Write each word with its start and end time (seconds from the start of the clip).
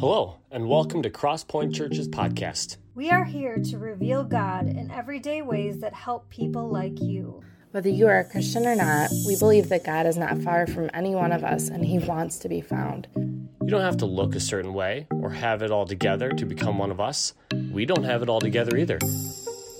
Hello, 0.00 0.38
and 0.50 0.66
welcome 0.66 1.02
to 1.02 1.10
Crosspoint 1.10 1.74
Church's 1.74 2.08
podcast. 2.08 2.78
We 2.94 3.10
are 3.10 3.24
here 3.24 3.58
to 3.58 3.76
reveal 3.76 4.24
God 4.24 4.66
in 4.66 4.90
everyday 4.90 5.42
ways 5.42 5.80
that 5.80 5.92
help 5.92 6.30
people 6.30 6.70
like 6.70 7.02
you. 7.02 7.42
Whether 7.72 7.90
you 7.90 8.08
are 8.08 8.20
a 8.20 8.24
Christian 8.24 8.66
or 8.66 8.74
not, 8.74 9.10
we 9.26 9.36
believe 9.36 9.68
that 9.68 9.84
God 9.84 10.06
is 10.06 10.16
not 10.16 10.38
far 10.38 10.66
from 10.66 10.88
any 10.94 11.14
one 11.14 11.32
of 11.32 11.44
us 11.44 11.68
and 11.68 11.84
he 11.84 11.98
wants 11.98 12.38
to 12.38 12.48
be 12.48 12.62
found. 12.62 13.08
You 13.14 13.68
don't 13.68 13.82
have 13.82 13.98
to 13.98 14.06
look 14.06 14.34
a 14.34 14.40
certain 14.40 14.72
way 14.72 15.06
or 15.20 15.28
have 15.28 15.60
it 15.60 15.70
all 15.70 15.84
together 15.84 16.30
to 16.30 16.46
become 16.46 16.78
one 16.78 16.90
of 16.90 16.98
us. 16.98 17.34
We 17.70 17.84
don't 17.84 18.04
have 18.04 18.22
it 18.22 18.30
all 18.30 18.40
together 18.40 18.78
either. 18.78 18.98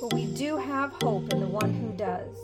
But 0.02 0.12
we 0.12 0.26
do 0.26 0.58
have 0.58 0.92
hope 1.02 1.32
in 1.32 1.40
the 1.40 1.48
one 1.48 1.72
who 1.72 1.96
does. 1.96 2.36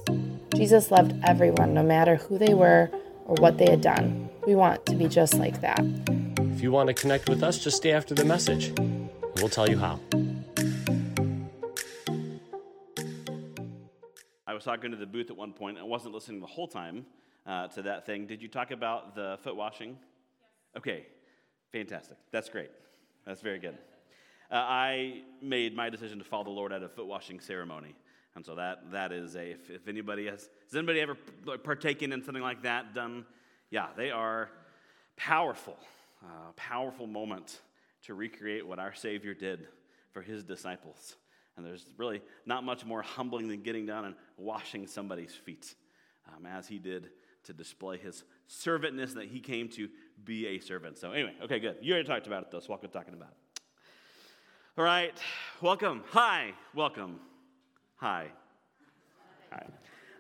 Jesus 0.55 0.91
loved 0.91 1.13
everyone, 1.25 1.75
no 1.75 1.83
matter 1.83 2.17
who 2.17 2.39
they 2.39 2.55
were 2.55 2.91
or 3.27 3.35
what 3.35 3.59
they 3.59 3.69
had 3.69 3.83
done. 3.83 4.31
We 4.47 4.55
want 4.55 4.87
to 4.87 4.95
be 4.95 5.09
just 5.09 5.35
like 5.35 5.61
that. 5.61 5.85
If 6.67 6.69
you 6.69 6.73
want 6.73 6.89
to 6.89 6.95
connect 6.95 7.29
with 7.29 7.45
us, 7.45 7.63
just 7.63 7.77
stay 7.77 7.93
after 7.93 8.13
the 8.13 8.25
message. 8.25 8.73
We'll 9.37 9.49
tell 9.49 9.71
you 9.71 9.79
how. 9.79 10.01
I 14.49 14.53
was 14.53 14.65
talking 14.65 14.91
to 14.91 14.97
the 14.97 15.07
booth 15.07 15.31
at 15.31 15.37
one 15.37 15.53
point. 15.53 15.79
I 15.79 15.85
wasn't 15.85 16.13
listening 16.13 16.41
the 16.41 16.49
whole 16.49 16.67
time 16.67 17.07
uh, 17.47 17.69
to 17.69 17.83
that 17.83 18.05
thing. 18.05 18.27
Did 18.27 18.43
you 18.43 18.49
talk 18.49 18.73
about 18.73 19.15
the 19.15 19.39
foot 19.45 19.55
washing? 19.55 19.91
Yes. 19.91 20.79
Okay, 20.79 21.07
fantastic. 21.71 22.17
That's 22.33 22.49
great. 22.49 22.73
That's 23.25 23.43
very 23.43 23.61
good. 23.61 23.79
Uh, 24.51 24.57
I 24.57 25.23
made 25.41 25.73
my 25.77 25.89
decision 25.89 26.19
to 26.19 26.25
follow 26.25 26.43
the 26.43 26.51
Lord 26.51 26.73
at 26.73 26.83
a 26.83 26.89
foot 26.89 27.07
washing 27.07 27.39
ceremony. 27.39 27.95
And 28.35 28.45
so 28.45 28.57
that, 28.57 28.91
that 28.91 29.13
is 29.13 29.37
a, 29.37 29.53
if, 29.53 29.71
if 29.71 29.87
anybody 29.87 30.27
has, 30.27 30.49
has 30.65 30.75
anybody 30.75 31.01
ever 31.01 31.15
partaken 31.63 32.13
in 32.13 32.25
something 32.25 32.43
like 32.43 32.65
that 32.65 32.93
done? 32.93 33.25
Yeah, 33.71 33.87
they 33.97 34.11
are 34.11 34.51
powerful 35.17 35.77
powerful 36.57 37.07
moment 37.07 37.61
to 38.03 38.15
recreate 38.15 38.67
what 38.67 38.79
our 38.79 38.95
Savior 38.95 39.35
did 39.35 39.67
for 40.13 40.23
his 40.23 40.45
disciples. 40.45 41.17
And 41.57 41.65
there's 41.65 41.87
really 41.97 42.23
not 42.45 42.65
much 42.65 42.85
more 42.85 43.03
humbling 43.03 43.49
than 43.49 43.63
getting 43.63 43.87
down 43.87 44.05
and 44.05 44.15
washing 44.37 44.87
somebody's 44.87 45.35
feet, 45.35 45.75
um, 46.29 46.47
as 46.47 46.69
he 46.69 46.79
did 46.79 47.11
to 47.45 47.53
display 47.53 47.97
his 47.97 48.25
servantness 48.47 49.15
that 49.15 49.27
he 49.27 49.41
came 49.41 49.69
to 49.71 49.89
be 50.25 50.47
a 50.49 50.59
servant. 50.59 50.99
So, 50.99 51.13
anyway, 51.13 51.33
okay, 51.43 51.59
good. 51.59 51.77
You 51.81 51.95
already 51.95 52.09
talked 52.09 52.27
about 52.27 52.43
it, 52.43 52.51
though, 52.51 52.61
so 52.61 52.69
welcome 52.71 52.91
talking 52.91 53.15
about 53.15 53.31
it. 53.31 53.61
All 54.79 54.85
right, 54.85 55.17
welcome. 55.63 56.03
Hi, 56.11 56.53
welcome. 56.75 57.21
Hi. 57.97 58.29
Hi. 59.51 59.67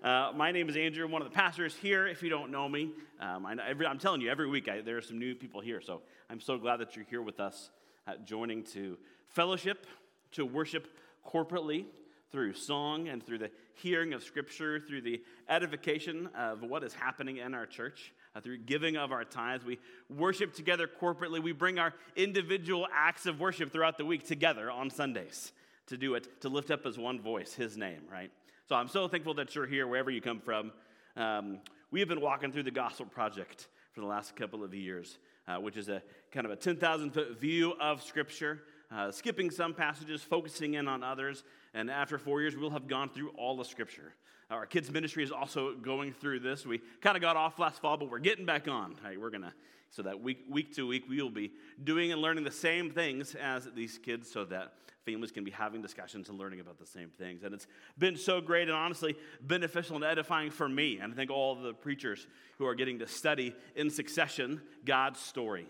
Uh, 0.06 0.30
my 0.36 0.52
name 0.52 0.68
is 0.68 0.76
Andrew. 0.76 1.04
I'm 1.04 1.10
one 1.10 1.20
of 1.20 1.28
the 1.28 1.34
pastors 1.34 1.74
here. 1.74 2.06
If 2.06 2.22
you 2.22 2.30
don't 2.30 2.52
know 2.52 2.68
me, 2.68 2.92
um, 3.18 3.44
I, 3.44 3.56
am 3.70 3.98
telling 3.98 4.20
you, 4.20 4.30
every 4.30 4.48
week 4.48 4.68
I, 4.68 4.80
there 4.80 4.96
are 4.96 5.02
some 5.02 5.18
new 5.18 5.34
people 5.34 5.60
here. 5.60 5.80
So 5.80 6.00
I'm 6.30 6.38
so 6.38 6.58
glad 6.58 6.76
that 6.76 6.94
you're 6.94 7.04
here 7.10 7.22
with 7.22 7.40
us, 7.40 7.70
uh, 8.06 8.12
joining 8.24 8.62
to 8.66 8.98
fellowship, 9.30 9.84
to 10.30 10.46
worship 10.46 10.86
corporately 11.28 11.86
through 12.30 12.54
song 12.54 13.08
and 13.08 13.20
through 13.20 13.38
the 13.38 13.50
hearing 13.74 14.12
of 14.12 14.22
Scripture, 14.22 14.78
through 14.78 15.00
the 15.00 15.20
edification 15.48 16.28
of 16.38 16.62
what 16.62 16.84
is 16.84 16.94
happening 16.94 17.38
in 17.38 17.52
our 17.52 17.66
church, 17.66 18.12
uh, 18.36 18.40
through 18.40 18.58
giving 18.58 18.96
of 18.96 19.10
our 19.10 19.24
tithes. 19.24 19.64
We 19.64 19.80
worship 20.08 20.54
together 20.54 20.86
corporately. 20.86 21.42
We 21.42 21.50
bring 21.50 21.80
our 21.80 21.92
individual 22.14 22.86
acts 22.94 23.26
of 23.26 23.40
worship 23.40 23.72
throughout 23.72 23.98
the 23.98 24.04
week 24.04 24.24
together 24.24 24.70
on 24.70 24.88
Sundays 24.88 25.50
to 25.88 25.96
do 25.96 26.14
it, 26.14 26.42
to 26.42 26.48
lift 26.48 26.70
up 26.70 26.86
as 26.86 26.96
one 26.96 27.20
voice, 27.20 27.54
His 27.54 27.76
name, 27.76 28.02
right? 28.08 28.30
So 28.68 28.74
I'm 28.74 28.88
so 28.88 29.06
thankful 29.06 29.32
that 29.34 29.54
you're 29.54 29.64
here 29.64 29.86
wherever 29.86 30.10
you 30.10 30.20
come 30.20 30.40
from. 30.40 30.72
Um, 31.16 31.58
we 31.92 32.00
have 32.00 32.08
been 32.08 32.20
walking 32.20 32.50
through 32.50 32.64
the 32.64 32.72
Gospel 32.72 33.06
Project 33.06 33.68
for 33.92 34.00
the 34.00 34.08
last 34.08 34.34
couple 34.34 34.64
of 34.64 34.74
years, 34.74 35.18
uh, 35.46 35.58
which 35.58 35.76
is 35.76 35.88
a 35.88 36.02
kind 36.32 36.44
of 36.44 36.50
a 36.50 36.56
10,000 36.56 37.12
foot 37.12 37.40
view 37.40 37.74
of 37.80 38.02
Scripture, 38.02 38.62
uh, 38.90 39.12
skipping 39.12 39.52
some 39.52 39.72
passages, 39.72 40.20
focusing 40.20 40.74
in 40.74 40.88
on 40.88 41.04
others. 41.04 41.44
And 41.74 41.88
after 41.88 42.18
four 42.18 42.40
years, 42.40 42.56
we'll 42.56 42.70
have 42.70 42.88
gone 42.88 43.08
through 43.08 43.28
all 43.38 43.60
of 43.60 43.68
Scripture. 43.68 44.14
Our 44.50 44.66
kids' 44.66 44.90
ministry 44.90 45.22
is 45.22 45.30
also 45.30 45.76
going 45.76 46.12
through 46.12 46.40
this. 46.40 46.66
We 46.66 46.80
kind 47.00 47.16
of 47.16 47.22
got 47.22 47.36
off 47.36 47.60
last 47.60 47.80
fall, 47.80 47.96
but 47.96 48.10
we're 48.10 48.18
getting 48.18 48.46
back 48.46 48.66
on. 48.66 48.96
Right, 49.04 49.20
we're 49.20 49.30
going 49.30 49.42
to, 49.42 49.52
so 49.90 50.02
that 50.02 50.20
week, 50.20 50.44
week 50.48 50.74
to 50.76 50.86
week, 50.86 51.04
we 51.08 51.22
will 51.22 51.30
be 51.30 51.52
doing 51.82 52.12
and 52.12 52.20
learning 52.20 52.44
the 52.44 52.50
same 52.50 52.90
things 52.90 53.34
as 53.34 53.68
these 53.74 53.98
kids 53.98 54.30
so 54.30 54.44
that 54.46 54.72
families 55.04 55.30
can 55.30 55.44
be 55.44 55.52
having 55.52 55.80
discussions 55.80 56.28
and 56.28 56.38
learning 56.38 56.60
about 56.60 56.78
the 56.78 56.86
same 56.86 57.10
things. 57.10 57.44
And 57.44 57.54
it's 57.54 57.66
been 57.96 58.16
so 58.16 58.40
great 58.40 58.68
and 58.68 58.76
honestly 58.76 59.16
beneficial 59.40 59.96
and 59.96 60.04
edifying 60.04 60.50
for 60.50 60.68
me. 60.68 60.98
And 60.98 61.12
I 61.12 61.16
think 61.16 61.30
all 61.30 61.54
the 61.54 61.72
preachers 61.72 62.26
who 62.58 62.66
are 62.66 62.74
getting 62.74 62.98
to 62.98 63.06
study 63.06 63.54
in 63.76 63.88
succession 63.88 64.60
God's 64.84 65.20
story. 65.20 65.66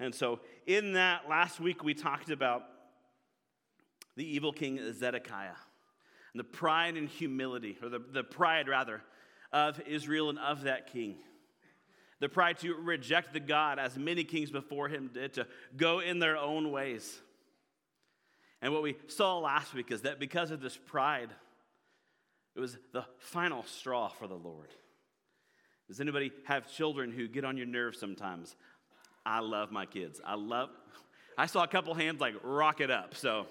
And 0.00 0.14
so, 0.14 0.40
in 0.66 0.94
that 0.94 1.28
last 1.28 1.60
week, 1.60 1.84
we 1.84 1.94
talked 1.94 2.30
about 2.30 2.64
the 4.16 4.24
evil 4.24 4.52
king 4.52 4.80
Zedekiah 4.92 5.56
and 6.32 6.40
the 6.40 6.44
pride 6.44 6.96
and 6.96 7.08
humility, 7.08 7.76
or 7.82 7.88
the, 7.88 7.98
the 7.98 8.24
pride 8.24 8.68
rather, 8.68 9.02
of 9.52 9.80
Israel 9.86 10.30
and 10.30 10.38
of 10.38 10.62
that 10.62 10.92
king. 10.92 11.16
The 12.20 12.28
pride 12.28 12.58
to 12.58 12.74
reject 12.74 13.32
the 13.32 13.40
God 13.40 13.78
as 13.78 13.96
many 13.96 14.24
kings 14.24 14.50
before 14.50 14.88
him 14.88 15.10
did, 15.12 15.34
to 15.34 15.46
go 15.76 16.00
in 16.00 16.18
their 16.18 16.36
own 16.36 16.70
ways. 16.70 17.18
And 18.62 18.72
what 18.72 18.82
we 18.82 18.96
saw 19.08 19.38
last 19.38 19.72
week 19.72 19.90
is 19.90 20.02
that 20.02 20.20
because 20.20 20.50
of 20.50 20.60
this 20.60 20.76
pride, 20.76 21.30
it 22.54 22.60
was 22.60 22.76
the 22.92 23.04
final 23.18 23.64
straw 23.64 24.08
for 24.08 24.26
the 24.26 24.34
Lord. 24.34 24.68
Does 25.88 26.00
anybody 26.00 26.30
have 26.44 26.70
children 26.70 27.10
who 27.10 27.26
get 27.26 27.44
on 27.44 27.56
your 27.56 27.66
nerves 27.66 27.98
sometimes? 27.98 28.54
I 29.24 29.40
love 29.40 29.72
my 29.72 29.86
kids. 29.86 30.20
I 30.24 30.34
love, 30.34 30.68
I 31.38 31.46
saw 31.46 31.64
a 31.64 31.68
couple 31.68 31.94
hands 31.94 32.20
like 32.20 32.34
rocket 32.42 32.90
up. 32.90 33.14
So 33.14 33.46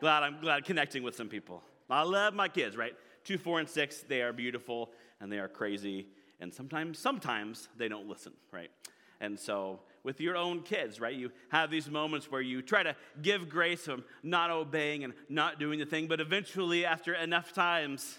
glad 0.00 0.22
I'm 0.22 0.40
glad 0.40 0.64
connecting 0.64 1.02
with 1.02 1.16
some 1.16 1.28
people. 1.28 1.62
I 1.90 2.02
love 2.02 2.34
my 2.34 2.48
kids, 2.48 2.76
right? 2.76 2.94
Two, 3.24 3.36
four, 3.36 3.60
and 3.60 3.68
six, 3.68 4.02
they 4.02 4.22
are 4.22 4.32
beautiful 4.32 4.90
and 5.20 5.30
they 5.30 5.38
are 5.38 5.48
crazy. 5.48 6.06
And 6.42 6.52
sometimes, 6.52 6.98
sometimes 6.98 7.68
they 7.78 7.86
don't 7.86 8.08
listen, 8.08 8.32
right? 8.50 8.70
And 9.20 9.38
so 9.38 9.78
with 10.02 10.20
your 10.20 10.36
own 10.36 10.62
kids, 10.62 11.00
right? 11.00 11.14
You 11.14 11.30
have 11.50 11.70
these 11.70 11.88
moments 11.88 12.32
where 12.32 12.40
you 12.40 12.62
try 12.62 12.82
to 12.82 12.96
give 13.22 13.48
grace 13.48 13.86
of 13.86 14.02
not 14.24 14.50
obeying 14.50 15.04
and 15.04 15.14
not 15.28 15.60
doing 15.60 15.78
the 15.78 15.86
thing, 15.86 16.08
but 16.08 16.20
eventually, 16.20 16.84
after 16.84 17.14
enough 17.14 17.52
times, 17.52 18.18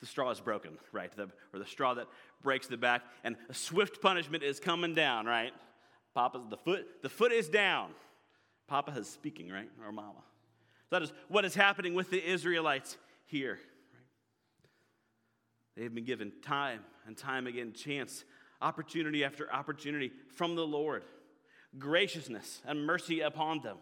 the 0.00 0.06
straw 0.06 0.30
is 0.30 0.40
broken, 0.40 0.78
right? 0.90 1.14
The, 1.16 1.30
or 1.52 1.60
the 1.60 1.64
straw 1.64 1.94
that 1.94 2.08
breaks 2.42 2.66
the 2.66 2.76
back, 2.76 3.02
and 3.22 3.36
a 3.48 3.54
swift 3.54 4.02
punishment 4.02 4.42
is 4.42 4.58
coming 4.58 4.92
down, 4.92 5.24
right? 5.24 5.52
Papa, 6.12 6.42
the 6.50 6.56
foot, 6.56 7.02
the 7.02 7.08
foot 7.08 7.30
is 7.30 7.48
down. 7.48 7.90
Papa 8.66 8.90
is 8.98 9.08
speaking, 9.08 9.48
right? 9.48 9.70
Or 9.86 9.92
mama. 9.92 10.24
So 10.90 10.96
that 10.96 11.02
is 11.02 11.12
what 11.28 11.44
is 11.44 11.54
happening 11.54 11.94
with 11.94 12.10
the 12.10 12.28
Israelites 12.28 12.98
here. 13.26 13.60
They 15.76 15.82
have 15.82 15.94
been 15.94 16.04
given 16.04 16.32
time 16.42 16.80
and 17.06 17.16
time 17.16 17.46
again 17.46 17.72
chance 17.72 18.24
opportunity 18.60 19.24
after 19.24 19.52
opportunity 19.52 20.12
from 20.28 20.54
the 20.54 20.66
Lord, 20.66 21.04
graciousness 21.78 22.62
and 22.64 22.86
mercy 22.86 23.20
upon 23.20 23.60
them 23.60 23.76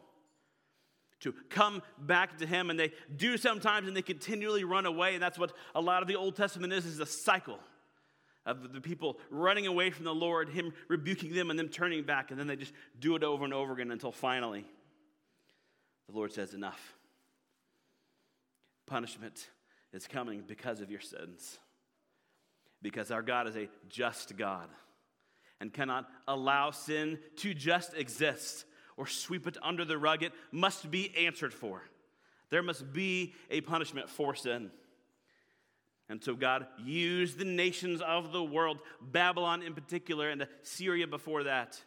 to 1.21 1.33
come 1.51 1.83
back 1.99 2.39
to 2.39 2.47
him 2.47 2.69
and 2.69 2.79
they 2.79 2.93
do 3.17 3.37
sometimes 3.37 3.87
and 3.87 3.97
they 3.97 4.03
continually 4.03 4.65
run 4.65 4.87
away. 4.87 5.15
And 5.15 5.23
that's 5.23 5.39
what 5.39 5.53
a 5.75 5.81
lot 5.81 6.03
of 6.03 6.09
the 6.09 6.17
old 6.17 6.37
testament 6.37 6.73
is 6.73 6.85
is 6.85 6.99
a 6.99 7.07
cycle 7.07 7.61
of 8.45 8.73
the 8.73 8.81
people 8.81 9.19
running 9.31 9.69
away 9.69 9.91
from 9.91 10.05
the 10.05 10.13
lord 10.13 10.49
him 10.49 10.73
rebuking 10.89 11.33
them 11.33 11.49
and 11.51 11.57
them 11.57 11.69
turning 11.69 12.03
back 12.03 12.33
and 12.33 12.41
then 12.41 12.49
they 12.49 12.57
just 12.57 12.73
do 12.99 13.15
it 13.15 13.23
over 13.23 13.45
and 13.45 13.55
over 13.55 13.73
again 13.73 13.93
until 13.93 14.11
finally 14.11 14.65
the 16.09 16.17
lord 16.17 16.33
says 16.33 16.53
enough. 16.53 16.95
Punishment 18.87 19.49
is 19.93 20.09
coming 20.09 20.43
because 20.45 20.81
of 20.81 20.91
your 20.91 21.01
sins 21.01 21.59
because 22.83 23.11
our 23.11 23.23
God 23.23 23.49
is 23.49 23.57
a 23.57 23.69
just 23.89 24.37
God 24.37 24.69
and 25.61 25.73
cannot 25.73 26.09
allow 26.27 26.73
sin 26.73 27.19
to 27.37 27.55
just 27.55 27.95
exist 27.95 28.65
or 28.97 29.07
sweep 29.07 29.47
it 29.47 29.57
under 29.63 29.85
the 29.85 29.97
rug. 29.97 30.23
It 30.23 30.33
must 30.51 30.91
be 30.91 31.17
answered 31.17 31.55
for. 31.55 31.83
There 32.51 32.63
must 32.63 32.93
be 32.93 33.35
a 33.51 33.61
punishment 33.63 34.11
for 34.11 34.35
sin. 34.35 34.71
And 36.09 36.23
so 36.23 36.35
God 36.35 36.67
used 36.85 37.39
the 37.39 37.45
nations 37.45 38.03
of 38.03 38.33
the 38.33 38.43
world, 38.43 38.81
Babylon 39.01 39.63
in 39.63 39.73
particular, 39.73 40.29
and 40.29 40.47
Syria 40.63 41.07
before 41.07 41.45
that, 41.45 41.81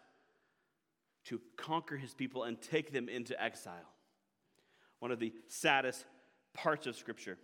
to 1.26 1.40
conquer 1.58 1.98
his 1.98 2.14
people 2.14 2.44
and 2.44 2.60
take 2.60 2.92
them 2.92 3.10
into 3.10 3.40
exile. 3.42 3.92
One 5.00 5.12
of 5.12 5.20
the 5.20 5.34
saddest 5.48 6.06
parts 6.54 6.88
of 6.88 6.96
Scripture. 6.96 7.38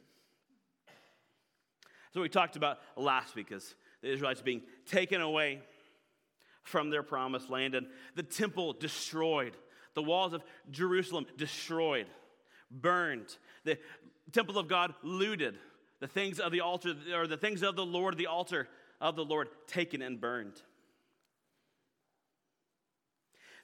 So 2.14 2.22
we 2.22 2.30
talked 2.30 2.56
about 2.58 2.80
last 2.98 3.36
week 3.36 3.52
is 3.52 3.74
the 4.02 4.12
Israelites 4.12 4.42
being 4.42 4.62
taken 4.86 5.22
away 5.22 5.62
from 6.64 6.90
their 6.90 7.04
promised 7.04 7.50
land 7.50 7.74
and 7.74 7.88
the 8.16 8.24
temple 8.24 8.74
destroyed, 8.74 9.56
the 9.94 10.04
walls 10.04 10.34
of 10.34 10.44
Jerusalem 10.70 11.26
destroyed, 11.38 12.08
burned, 12.70 13.36
the 13.64 13.78
temple 14.32 14.58
of 14.58 14.68
God 14.68 14.94
looted, 15.04 15.58
the 16.00 16.08
things 16.08 16.40
of 16.40 16.52
the 16.52 16.62
altar 16.62 16.96
or 17.14 17.28
the 17.28 17.38
things 17.38 17.64
of 17.64 17.76
the 17.76 17.86
Lord, 17.86 18.18
the 18.18 18.28
altar 18.28 18.68
of 19.00 19.16
the 19.16 19.26
Lord 19.26 19.48
taken 19.68 20.02
and 20.02 20.20
burned. 20.20 20.62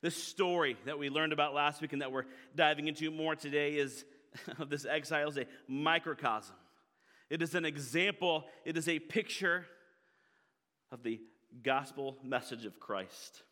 The 0.01 0.11
story 0.11 0.77
that 0.85 0.99
we 0.99 1.09
learned 1.09 1.33
about 1.33 1.53
last 1.53 1.81
week 1.81 1.91
and 1.91 2.01
that 2.01 2.11
we're 2.11 2.25
diving 2.55 2.87
into 2.87 3.09
more 3.11 3.35
today 3.35 3.73
is 3.73 4.05
of 4.59 4.69
this 4.69 4.85
exile 4.85 5.27
is 5.27 5.37
a 5.37 5.45
microcosm. 5.67 6.55
It 7.29 7.41
is 7.41 7.55
an 7.55 7.65
example, 7.65 8.45
it 8.65 8.77
is 8.77 8.87
a 8.87 8.99
picture 8.99 9.65
of 10.91 11.03
the 11.03 11.19
gospel 11.63 12.17
message 12.23 12.65
of 12.65 12.79
Christ. 12.79 13.43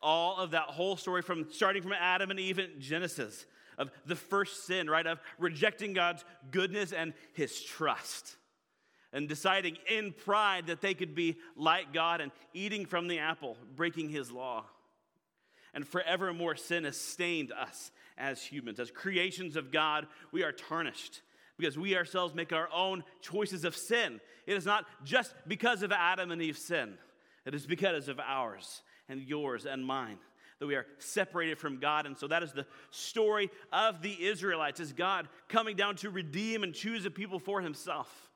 All 0.00 0.38
of 0.38 0.52
that 0.52 0.64
whole 0.64 0.96
story 0.96 1.22
from 1.22 1.46
starting 1.50 1.82
from 1.82 1.92
Adam 1.92 2.30
and 2.30 2.40
Eve 2.40 2.58
in 2.58 2.80
Genesis 2.80 3.46
of 3.78 3.90
the 4.06 4.16
first 4.16 4.66
sin, 4.66 4.88
right? 4.88 5.06
Of 5.06 5.20
rejecting 5.38 5.92
God's 5.92 6.24
goodness 6.50 6.92
and 6.92 7.12
his 7.34 7.62
trust 7.62 8.36
and 9.12 9.28
deciding 9.28 9.76
in 9.88 10.12
pride 10.12 10.66
that 10.68 10.80
they 10.80 10.94
could 10.94 11.14
be 11.14 11.36
like 11.56 11.92
God 11.92 12.20
and 12.20 12.32
eating 12.54 12.86
from 12.86 13.08
the 13.08 13.18
apple, 13.18 13.56
breaking 13.76 14.08
his 14.08 14.30
law. 14.30 14.64
And 15.74 15.86
forevermore, 15.86 16.56
sin 16.56 16.84
has 16.84 16.98
stained 16.98 17.52
us 17.52 17.90
as 18.18 18.42
humans. 18.42 18.80
As 18.80 18.90
creations 18.90 19.56
of 19.56 19.70
God, 19.70 20.06
we 20.32 20.42
are 20.42 20.52
tarnished 20.52 21.22
because 21.62 21.78
we 21.78 21.96
ourselves 21.96 22.34
make 22.34 22.52
our 22.52 22.68
own 22.74 23.04
choices 23.20 23.64
of 23.64 23.76
sin. 23.76 24.20
It 24.48 24.56
is 24.56 24.66
not 24.66 24.84
just 25.04 25.32
because 25.46 25.84
of 25.84 25.92
Adam 25.92 26.32
and 26.32 26.42
Eve's 26.42 26.60
sin, 26.60 26.94
it 27.46 27.54
is 27.54 27.66
because 27.66 28.08
of 28.08 28.18
ours 28.18 28.82
and 29.08 29.20
yours 29.20 29.64
and 29.64 29.84
mine 29.84 30.18
that 30.58 30.66
we 30.66 30.74
are 30.74 30.86
separated 30.98 31.58
from 31.58 31.78
God. 31.78 32.06
And 32.06 32.16
so 32.16 32.28
that 32.28 32.42
is 32.42 32.52
the 32.52 32.66
story 32.90 33.50
of 33.72 34.02
the 34.02 34.24
Israelites 34.24 34.78
is 34.78 34.92
God 34.92 35.28
coming 35.48 35.74
down 35.74 35.96
to 35.96 36.10
redeem 36.10 36.62
and 36.62 36.72
choose 36.72 37.04
a 37.04 37.10
people 37.10 37.40
for 37.40 37.60
himself. 37.60 38.30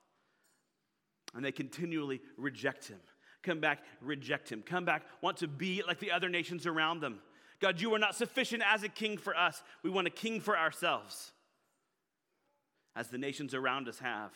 And 1.34 1.44
they 1.44 1.52
continually 1.52 2.20
reject 2.36 2.88
him. 2.88 2.98
Come 3.42 3.60
back, 3.60 3.80
reject 4.00 4.50
him. 4.50 4.62
Come 4.64 4.84
back, 4.84 5.02
want 5.20 5.36
to 5.38 5.48
be 5.48 5.82
like 5.86 6.00
the 6.00 6.10
other 6.10 6.28
nations 6.28 6.66
around 6.66 7.00
them. 7.00 7.20
God, 7.60 7.80
you 7.80 7.94
are 7.94 7.98
not 7.98 8.14
sufficient 8.14 8.62
as 8.66 8.82
a 8.82 8.88
king 8.88 9.18
for 9.18 9.36
us. 9.36 9.62
We 9.82 9.90
want 9.90 10.06
a 10.06 10.10
king 10.10 10.40
for 10.40 10.58
ourselves, 10.58 11.32
as 12.96 13.08
the 13.08 13.18
nations 13.18 13.54
around 13.54 13.88
us 13.88 13.98
have. 14.00 14.32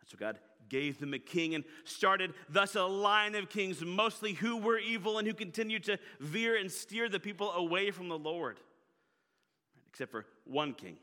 And 0.00 0.08
so 0.08 0.16
God 0.18 0.38
gave 0.68 0.98
them 0.98 1.14
a 1.14 1.18
king 1.18 1.54
and 1.54 1.64
started 1.84 2.34
thus 2.48 2.74
a 2.74 2.84
line 2.84 3.34
of 3.34 3.48
kings, 3.48 3.82
mostly 3.82 4.34
who 4.34 4.58
were 4.58 4.78
evil 4.78 5.18
and 5.18 5.26
who 5.26 5.34
continued 5.34 5.84
to 5.84 5.98
veer 6.20 6.56
and 6.56 6.70
steer 6.70 7.08
the 7.08 7.18
people 7.18 7.50
away 7.52 7.90
from 7.90 8.08
the 8.08 8.18
Lord. 8.18 8.60
Except 9.88 10.10
for 10.10 10.26
one 10.44 10.74
king, 10.74 10.96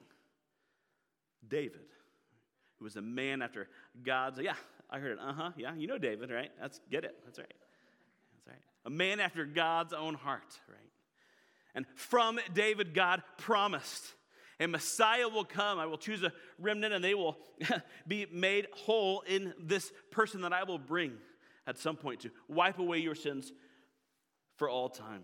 David, 1.48 1.88
who 2.78 2.86
was 2.86 2.96
a 2.96 3.02
man 3.02 3.42
after 3.42 3.68
God's. 4.04 4.40
Yeah, 4.40 4.56
I 4.90 5.00
heard 5.00 5.14
it. 5.14 5.20
Uh 5.20 5.34
huh. 5.34 5.52
Yeah, 5.58 5.74
you 5.76 5.88
know 5.88 5.98
David, 5.98 6.30
right? 6.30 6.52
That's 6.60 6.80
get 6.90 7.06
it. 7.06 7.16
That's 7.26 7.40
right. 7.40 7.54
That's 8.36 8.48
right. 8.48 8.64
A 8.86 8.90
man 8.90 9.20
after 9.22 9.46
God's 9.46 9.94
own 9.94 10.16
heart, 10.16 10.60
right? 10.68 10.78
And 11.74 11.86
from 11.96 12.40
David, 12.54 12.94
God 12.94 13.24
promised 13.38 14.14
a 14.62 14.68
Messiah 14.68 15.28
will 15.28 15.44
come. 15.44 15.80
I 15.80 15.88
will 15.88 15.98
choose 15.98 16.22
a 16.22 16.32
remnant, 16.60 16.94
and 16.94 17.04
they 17.04 17.16
will 17.16 17.40
be 18.08 18.28
made 18.32 18.68
whole 18.72 19.22
in 19.22 19.54
this 19.60 19.92
person 20.12 20.42
that 20.42 20.54
I 20.54 20.64
will 20.64 20.78
bring 20.78 21.14
at 21.66 21.80
some 21.80 21.96
point 21.98 22.22
to 22.22 22.30
wipe 22.48 22.78
away 22.78 23.00
your 23.00 23.16
sins 23.16 23.52
for 24.58 24.70
all 24.70 24.88
time. 24.88 25.24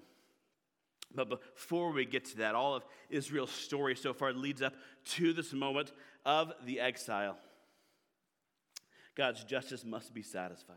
But 1.13 1.29
before 1.29 1.91
we 1.91 2.05
get 2.05 2.25
to 2.25 2.37
that, 2.37 2.55
all 2.55 2.75
of 2.75 2.83
Israel's 3.11 3.51
story 3.51 3.95
so 3.95 4.11
far 4.11 4.33
leads 4.33 4.63
up 4.63 4.73
to 5.05 5.33
this 5.33 5.53
moment 5.53 5.93
of 6.25 6.51
the 6.65 6.79
exile. 6.79 7.37
God's 9.15 9.43
justice 9.43 9.85
must 9.85 10.15
be 10.15 10.23
satisfied. 10.23 10.75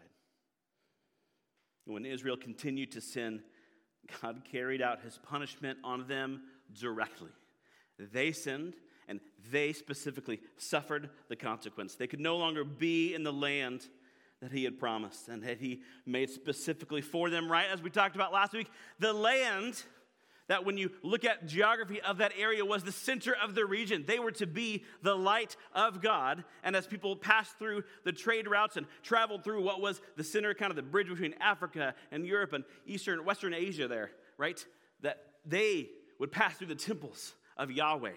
When 1.86 2.04
Israel 2.04 2.36
continued 2.36 2.92
to 2.92 3.00
sin, 3.00 3.42
God 4.20 4.42
carried 4.50 4.82
out 4.82 5.00
his 5.00 5.18
punishment 5.18 5.78
on 5.82 6.06
them 6.06 6.42
directly. 6.78 7.30
They 8.12 8.32
sinned, 8.32 8.74
and 9.08 9.20
they 9.50 9.72
specifically 9.72 10.40
suffered 10.56 11.10
the 11.28 11.36
consequence. 11.36 11.94
They 11.94 12.06
could 12.06 12.20
no 12.20 12.36
longer 12.36 12.64
be 12.64 13.14
in 13.14 13.22
the 13.22 13.32
land 13.32 13.86
that 14.40 14.52
he 14.52 14.64
had 14.64 14.78
promised 14.78 15.28
and 15.28 15.42
that 15.42 15.58
he 15.58 15.82
made 16.06 16.30
specifically 16.30 17.02
for 17.02 17.28
them, 17.28 17.50
right? 17.50 17.66
As 17.70 17.82
we 17.82 17.90
talked 17.90 18.14
about 18.14 18.32
last 18.32 18.52
week, 18.52 18.70
the 18.98 19.12
land 19.12 19.82
that 20.50 20.64
when 20.64 20.76
you 20.76 20.90
look 21.04 21.24
at 21.24 21.46
geography 21.46 22.00
of 22.00 22.18
that 22.18 22.32
area 22.36 22.64
was 22.64 22.82
the 22.82 22.90
center 22.90 23.36
of 23.40 23.54
the 23.54 23.64
region. 23.64 24.02
They 24.04 24.18
were 24.18 24.32
to 24.32 24.48
be 24.48 24.84
the 25.00 25.14
light 25.14 25.54
of 25.76 26.02
God. 26.02 26.42
And 26.64 26.74
as 26.74 26.88
people 26.88 27.14
passed 27.14 27.56
through 27.56 27.84
the 28.04 28.10
trade 28.10 28.48
routes 28.48 28.76
and 28.76 28.86
traveled 29.04 29.44
through 29.44 29.62
what 29.62 29.80
was 29.80 30.00
the 30.16 30.24
center, 30.24 30.52
kind 30.52 30.70
of 30.70 30.76
the 30.76 30.82
bridge 30.82 31.08
between 31.08 31.34
Africa 31.40 31.94
and 32.10 32.26
Europe 32.26 32.52
and 32.52 32.64
Eastern, 32.84 33.24
Western 33.24 33.54
Asia 33.54 33.86
there, 33.86 34.10
right? 34.38 34.64
That 35.02 35.22
they 35.46 35.90
would 36.18 36.32
pass 36.32 36.56
through 36.56 36.66
the 36.66 36.74
temples 36.74 37.34
of 37.60 37.70
Yahweh. 37.70 38.12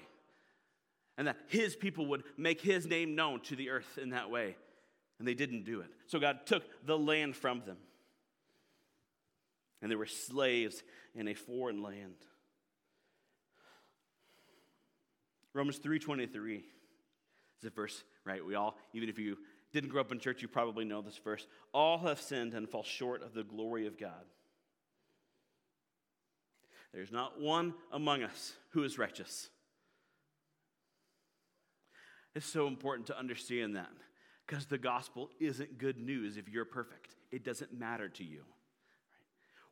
And 1.18 1.28
that 1.28 1.38
his 1.48 1.76
people 1.76 2.08
would 2.08 2.24
make 2.38 2.60
his 2.60 2.88
name 2.88 3.14
known 3.14 3.42
to 3.42 3.56
the 3.56 3.70
earth 3.70 4.00
in 4.02 4.10
that 4.10 4.32
way. 4.32 4.56
And 5.20 5.28
they 5.28 5.36
didn't 5.36 5.64
do 5.64 5.82
it. 5.82 5.92
So 6.08 6.20
God 6.20 6.48
took 6.48 6.64
the 6.86 6.98
land 6.98 7.36
from 7.36 7.62
them 7.66 7.78
and 9.84 9.92
they 9.92 9.98
were 9.98 10.08
slaves 10.08 10.82
in 11.14 11.28
a 11.28 11.34
foreign 11.34 11.84
land. 11.84 12.16
Romans 15.54 15.78
3:23 15.78 16.64
is 17.60 17.66
a 17.66 17.70
verse, 17.70 18.04
right? 18.24 18.44
We 18.44 18.56
all, 18.56 18.78
even 18.94 19.10
if 19.10 19.20
you 19.20 19.38
didn't 19.74 19.90
grow 19.90 20.02
up 20.02 20.12
in 20.12 20.20
church, 20.20 20.42
you 20.42 20.48
probably 20.48 20.86
know 20.86 21.02
this 21.02 21.18
verse. 21.18 21.46
All 21.74 22.00
have 22.00 22.20
sinned 22.20 22.54
and 22.54 22.68
fall 22.68 22.84
short 22.84 23.22
of 23.22 23.34
the 23.34 23.44
glory 23.44 23.86
of 23.86 23.98
God. 23.98 24.26
There's 26.94 27.12
not 27.12 27.42
one 27.42 27.74
among 27.92 28.24
us 28.24 28.54
who 28.72 28.84
is 28.84 28.98
righteous. 28.98 29.50
It's 32.36 32.46
so 32.46 32.68
important 32.68 33.08
to 33.08 33.18
understand 33.18 33.76
that 33.76 33.90
because 34.46 34.66
the 34.66 34.78
gospel 34.78 35.30
isn't 35.40 35.78
good 35.78 35.98
news 35.98 36.38
if 36.38 36.50
you're 36.50 36.66
perfect. 36.66 37.16
It 37.32 37.44
doesn't 37.44 37.74
matter 37.74 38.10
to 38.10 38.24
you. 38.24 38.44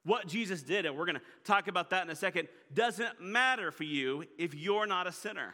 What 0.04 0.28
Jesus 0.28 0.64
did, 0.64 0.86
and 0.86 0.98
we're 0.98 1.06
going 1.06 1.18
to 1.18 1.22
talk 1.44 1.68
about 1.68 1.92
that 1.92 2.04
in 2.04 2.10
a 2.10 2.16
second, 2.16 2.48
doesn't 2.74 3.22
matter 3.22 3.72
for 3.72 3.84
you 3.84 4.24
if 4.40 4.56
you're 4.56 4.88
not 4.88 5.06
a 5.06 5.12
sinner. 5.12 5.54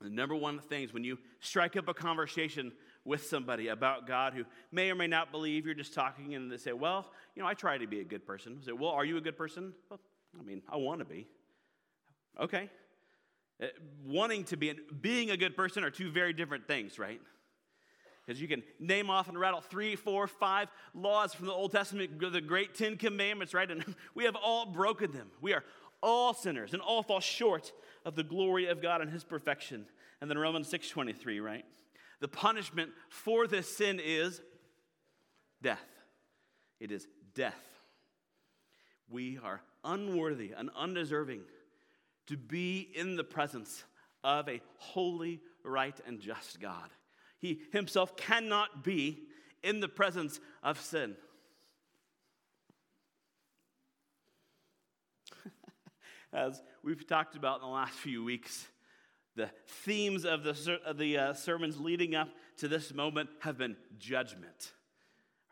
The 0.00 0.10
number 0.10 0.34
one 0.34 0.58
thing 0.58 0.82
is 0.82 0.92
when 0.92 1.04
you 1.04 1.18
strike 1.38 1.76
up 1.76 1.86
a 1.86 1.94
conversation 1.94 2.72
with 3.04 3.26
somebody 3.26 3.68
about 3.68 4.06
God 4.06 4.34
who 4.34 4.44
may 4.70 4.90
or 4.90 4.94
may 4.94 5.06
not 5.06 5.32
believe 5.32 5.66
you're 5.66 5.74
just 5.74 5.94
talking, 5.94 6.34
and 6.34 6.50
they 6.50 6.56
say, 6.56 6.72
Well, 6.72 7.10
you 7.34 7.42
know, 7.42 7.48
I 7.48 7.54
try 7.54 7.78
to 7.78 7.86
be 7.86 8.00
a 8.00 8.04
good 8.04 8.26
person. 8.26 8.58
I 8.62 8.66
say, 8.66 8.72
Well, 8.72 8.90
are 8.90 9.04
you 9.04 9.16
a 9.16 9.20
good 9.20 9.36
person? 9.36 9.72
Well, 9.90 10.00
I 10.38 10.42
mean, 10.42 10.62
I 10.68 10.76
want 10.76 11.00
to 11.00 11.04
be. 11.04 11.26
Okay. 12.40 12.70
Uh, 13.62 13.66
wanting 14.04 14.44
to 14.44 14.56
be 14.56 14.70
and 14.70 14.80
being 15.00 15.30
a 15.30 15.36
good 15.36 15.56
person 15.56 15.84
are 15.84 15.90
two 15.90 16.10
very 16.10 16.32
different 16.32 16.66
things, 16.66 16.98
right? 16.98 17.20
Because 18.24 18.40
you 18.40 18.48
can 18.48 18.62
name 18.78 19.10
off 19.10 19.28
and 19.28 19.38
rattle 19.38 19.60
three, 19.60 19.96
four, 19.96 20.26
five 20.26 20.68
laws 20.94 21.34
from 21.34 21.46
the 21.46 21.52
Old 21.52 21.72
Testament, 21.72 22.20
the 22.20 22.40
great 22.40 22.74
Ten 22.74 22.96
Commandments, 22.96 23.52
right? 23.52 23.70
And 23.70 23.84
we 24.14 24.24
have 24.24 24.36
all 24.36 24.66
broken 24.66 25.12
them. 25.12 25.28
We 25.40 25.52
are 25.54 25.64
all 26.02 26.34
sinners 26.34 26.72
and 26.72 26.82
all 26.82 27.02
fall 27.02 27.20
short 27.20 27.72
of 28.04 28.14
the 28.16 28.24
glory 28.24 28.66
of 28.66 28.80
God 28.80 29.00
and 29.00 29.10
his 29.10 29.24
perfection. 29.24 29.86
And 30.20 30.30
then 30.30 30.38
Romans 30.38 30.68
6:23, 30.72 31.42
right? 31.42 31.64
The 32.22 32.28
punishment 32.28 32.92
for 33.08 33.48
this 33.48 33.68
sin 33.76 34.00
is 34.02 34.40
death. 35.60 35.84
It 36.78 36.92
is 36.92 37.08
death. 37.34 37.60
We 39.10 39.40
are 39.42 39.60
unworthy 39.82 40.52
and 40.56 40.70
undeserving 40.76 41.40
to 42.28 42.36
be 42.36 42.88
in 42.94 43.16
the 43.16 43.24
presence 43.24 43.82
of 44.22 44.48
a 44.48 44.60
holy, 44.76 45.40
right, 45.64 45.98
and 46.06 46.20
just 46.20 46.60
God. 46.60 46.90
He 47.40 47.62
himself 47.72 48.16
cannot 48.16 48.84
be 48.84 49.24
in 49.64 49.80
the 49.80 49.88
presence 49.88 50.38
of 50.62 50.80
sin. 50.80 51.16
As 56.32 56.62
we've 56.84 57.04
talked 57.04 57.34
about 57.34 57.56
in 57.56 57.62
the 57.62 57.72
last 57.72 57.94
few 57.94 58.22
weeks, 58.22 58.68
the 59.36 59.50
themes 59.66 60.24
of 60.24 60.42
the, 60.44 60.78
of 60.84 60.98
the 60.98 61.16
uh, 61.16 61.34
sermons 61.34 61.80
leading 61.80 62.14
up 62.14 62.28
to 62.58 62.68
this 62.68 62.92
moment 62.92 63.30
have 63.40 63.58
been 63.58 63.76
judgment. 63.98 64.72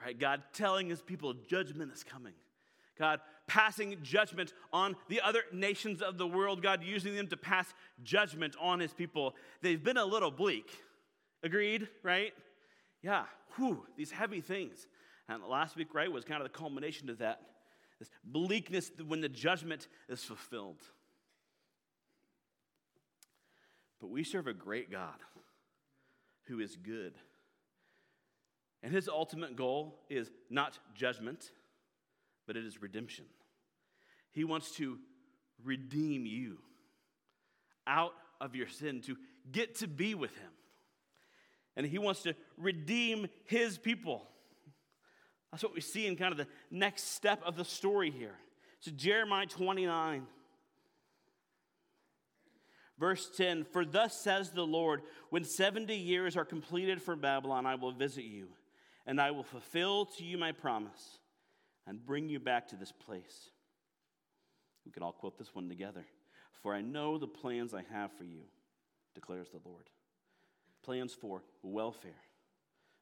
Right? 0.04 0.18
God 0.18 0.42
telling 0.52 0.88
his 0.88 1.00
people 1.00 1.34
judgment 1.34 1.92
is 1.92 2.04
coming. 2.04 2.34
God 2.98 3.20
passing 3.46 3.96
judgment 4.02 4.52
on 4.72 4.94
the 5.08 5.20
other 5.20 5.42
nations 5.52 6.02
of 6.02 6.18
the 6.18 6.26
world. 6.26 6.62
God 6.62 6.82
using 6.84 7.16
them 7.16 7.26
to 7.28 7.36
pass 7.36 7.66
judgment 8.02 8.54
on 8.60 8.80
his 8.80 8.92
people. 8.92 9.34
They've 9.62 9.82
been 9.82 9.96
a 9.96 10.04
little 10.04 10.30
bleak. 10.30 10.70
Agreed, 11.42 11.88
right? 12.02 12.32
Yeah, 13.02 13.24
whew, 13.56 13.86
these 13.96 14.10
heavy 14.10 14.40
things. 14.42 14.86
And 15.28 15.42
last 15.44 15.76
week, 15.76 15.94
right, 15.94 16.10
was 16.10 16.24
kind 16.24 16.42
of 16.42 16.52
the 16.52 16.56
culmination 16.56 17.08
of 17.08 17.18
that. 17.18 17.40
This 17.98 18.10
bleakness 18.24 18.90
when 19.06 19.20
the 19.20 19.28
judgment 19.28 19.88
is 20.08 20.22
fulfilled. 20.22 20.82
But 24.00 24.10
we 24.10 24.24
serve 24.24 24.46
a 24.46 24.54
great 24.54 24.90
God 24.90 25.16
who 26.46 26.60
is 26.60 26.76
good. 26.76 27.14
And 28.82 28.92
his 28.92 29.08
ultimate 29.08 29.56
goal 29.56 29.98
is 30.08 30.30
not 30.48 30.78
judgment, 30.94 31.50
but 32.46 32.56
it 32.56 32.64
is 32.64 32.80
redemption. 32.80 33.26
He 34.32 34.44
wants 34.44 34.72
to 34.76 34.98
redeem 35.64 36.24
you 36.24 36.58
out 37.86 38.14
of 38.40 38.54
your 38.54 38.68
sin 38.68 39.02
to 39.02 39.16
get 39.50 39.76
to 39.76 39.88
be 39.88 40.14
with 40.14 40.34
Him. 40.36 40.50
And 41.76 41.86
He 41.86 41.98
wants 41.98 42.22
to 42.22 42.34
redeem 42.56 43.28
His 43.44 43.78
people. 43.78 44.26
That's 45.50 45.62
what 45.62 45.74
we 45.74 45.80
see 45.80 46.06
in 46.06 46.16
kind 46.16 46.32
of 46.32 46.38
the 46.38 46.46
next 46.70 47.14
step 47.14 47.42
of 47.44 47.56
the 47.56 47.64
story 47.64 48.10
here. 48.10 48.36
So, 48.80 48.90
Jeremiah 48.92 49.46
29. 49.46 50.26
Verse 53.00 53.30
10 53.34 53.64
For 53.64 53.84
thus 53.84 54.20
says 54.20 54.50
the 54.50 54.66
Lord, 54.66 55.00
when 55.30 55.42
70 55.42 55.96
years 55.96 56.36
are 56.36 56.44
completed 56.44 57.00
for 57.00 57.16
Babylon, 57.16 57.64
I 57.64 57.74
will 57.76 57.92
visit 57.92 58.24
you, 58.24 58.48
and 59.06 59.18
I 59.18 59.30
will 59.30 59.42
fulfill 59.42 60.04
to 60.04 60.24
you 60.24 60.36
my 60.36 60.52
promise 60.52 61.18
and 61.86 62.04
bring 62.04 62.28
you 62.28 62.38
back 62.38 62.68
to 62.68 62.76
this 62.76 62.92
place. 62.92 63.48
We 64.84 64.92
can 64.92 65.02
all 65.02 65.12
quote 65.12 65.38
this 65.38 65.54
one 65.54 65.68
together. 65.68 66.04
For 66.62 66.74
I 66.74 66.82
know 66.82 67.16
the 67.16 67.26
plans 67.26 67.72
I 67.72 67.84
have 67.90 68.12
for 68.12 68.24
you, 68.24 68.42
declares 69.14 69.48
the 69.48 69.60
Lord. 69.64 69.88
Plans 70.82 71.14
for 71.14 71.42
welfare 71.62 72.12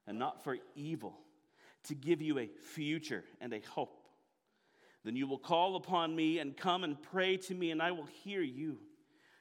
and 0.07 0.19
not 0.19 0.43
for 0.43 0.57
evil, 0.75 1.19
to 1.85 1.95
give 1.95 2.23
you 2.23 2.39
a 2.39 2.49
future 2.75 3.25
and 3.41 3.53
a 3.53 3.61
hope. 3.61 4.07
Then 5.05 5.17
you 5.17 5.27
will 5.27 5.39
call 5.39 5.77
upon 5.77 6.15
me 6.15 6.39
and 6.39 6.57
come 6.57 6.85
and 6.85 7.01
pray 7.01 7.37
to 7.37 7.55
me, 7.55 7.71
and 7.71 7.83
I 7.83 7.91
will 7.91 8.09
hear 8.25 8.43
you. 8.43 8.79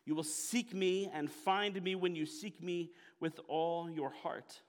You 0.07 0.15
will 0.15 0.23
seek 0.23 0.73
me 0.73 1.11
and 1.13 1.29
find 1.29 1.83
me 1.83 1.93
when 1.93 2.15
you 2.15 2.25
seek 2.25 2.63
me 2.63 2.91
with 3.19 3.41
all 3.49 3.89
your 3.91 4.09
heart. 4.09 4.61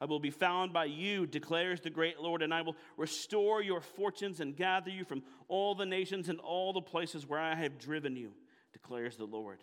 I 0.00 0.04
will 0.04 0.18
be 0.18 0.32
found 0.32 0.72
by 0.72 0.86
you, 0.86 1.28
declares 1.28 1.80
the 1.80 1.90
great 1.90 2.18
Lord, 2.18 2.42
and 2.42 2.52
I 2.52 2.62
will 2.62 2.74
restore 2.96 3.62
your 3.62 3.80
fortunes 3.80 4.40
and 4.40 4.56
gather 4.56 4.90
you 4.90 5.04
from 5.04 5.22
all 5.46 5.76
the 5.76 5.86
nations 5.86 6.28
and 6.28 6.40
all 6.40 6.72
the 6.72 6.80
places 6.80 7.24
where 7.24 7.38
I 7.38 7.54
have 7.54 7.78
driven 7.78 8.16
you, 8.16 8.32
declares 8.72 9.16
the 9.16 9.26
Lord. 9.26 9.60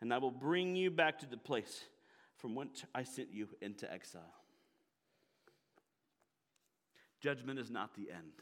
And 0.00 0.14
I 0.14 0.16
will 0.16 0.30
bring 0.30 0.74
you 0.74 0.90
back 0.90 1.18
to 1.18 1.26
the 1.26 1.36
place 1.36 1.84
from 2.38 2.54
whence 2.54 2.82
I 2.94 3.02
sent 3.02 3.30
you 3.30 3.50
into 3.60 3.92
exile. 3.92 4.22
Judgment 7.20 7.58
is 7.58 7.70
not 7.70 7.94
the 7.94 8.10
end. 8.10 8.32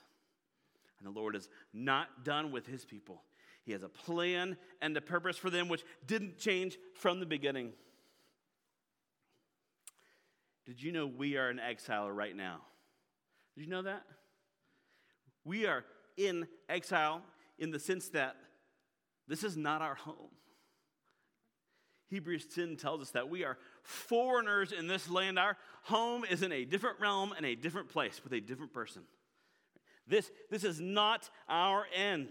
And 1.01 1.09
the 1.13 1.19
Lord 1.19 1.35
is 1.35 1.49
not 1.75 2.25
done 2.25 2.53
with 2.53 2.69
his 2.69 2.85
people. 2.85 3.23
He 3.67 3.73
has 3.73 3.83
a 3.83 3.89
plan 3.89 4.57
and 4.81 4.97
a 4.97 5.01
purpose 5.01 5.37
for 5.37 5.51
them 5.51 5.69
which 5.69 5.83
didn't 6.07 6.39
change 6.39 6.79
from 6.95 7.19
the 7.19 7.27
beginning. 7.27 7.73
Did 10.65 10.81
you 10.81 10.93
know 10.93 11.09
we 11.09 11.37
are 11.37 11.51
in 11.51 11.59
exile 11.59 12.09
right 12.11 12.35
now? 12.35 12.61
Did 13.57 13.65
you 13.65 13.71
know 13.71 13.83
that? 13.83 14.05
We 15.45 15.67
are 15.67 15.85
in 16.17 16.47
exile 16.69 17.23
in 17.59 17.73
the 17.73 17.81
sense 17.81 18.09
that 18.11 18.37
this 19.27 19.43
is 19.43 19.57
not 19.57 19.83
our 19.83 19.97
home. 19.97 20.31
Hebrews 22.09 22.47
10 22.47 22.77
tells 22.77 23.01
us 23.01 23.11
that 23.11 23.29
we 23.29 23.43
are 23.43 23.59
foreigners 23.83 24.71
in 24.71 24.87
this 24.87 25.11
land. 25.11 25.41
Our 25.41 25.57
home 25.83 26.25
is 26.25 26.43
in 26.43 26.53
a 26.53 26.65
different 26.65 27.01
realm 27.01 27.33
and 27.37 27.45
a 27.45 27.57
different 27.57 27.89
place 27.89 28.21
with 28.23 28.33
a 28.33 28.41
different 28.41 28.73
person. 28.73 29.03
This, 30.07 30.31
this 30.51 30.63
is 30.63 30.81
not 30.81 31.29
our 31.49 31.85
end. 31.93 32.29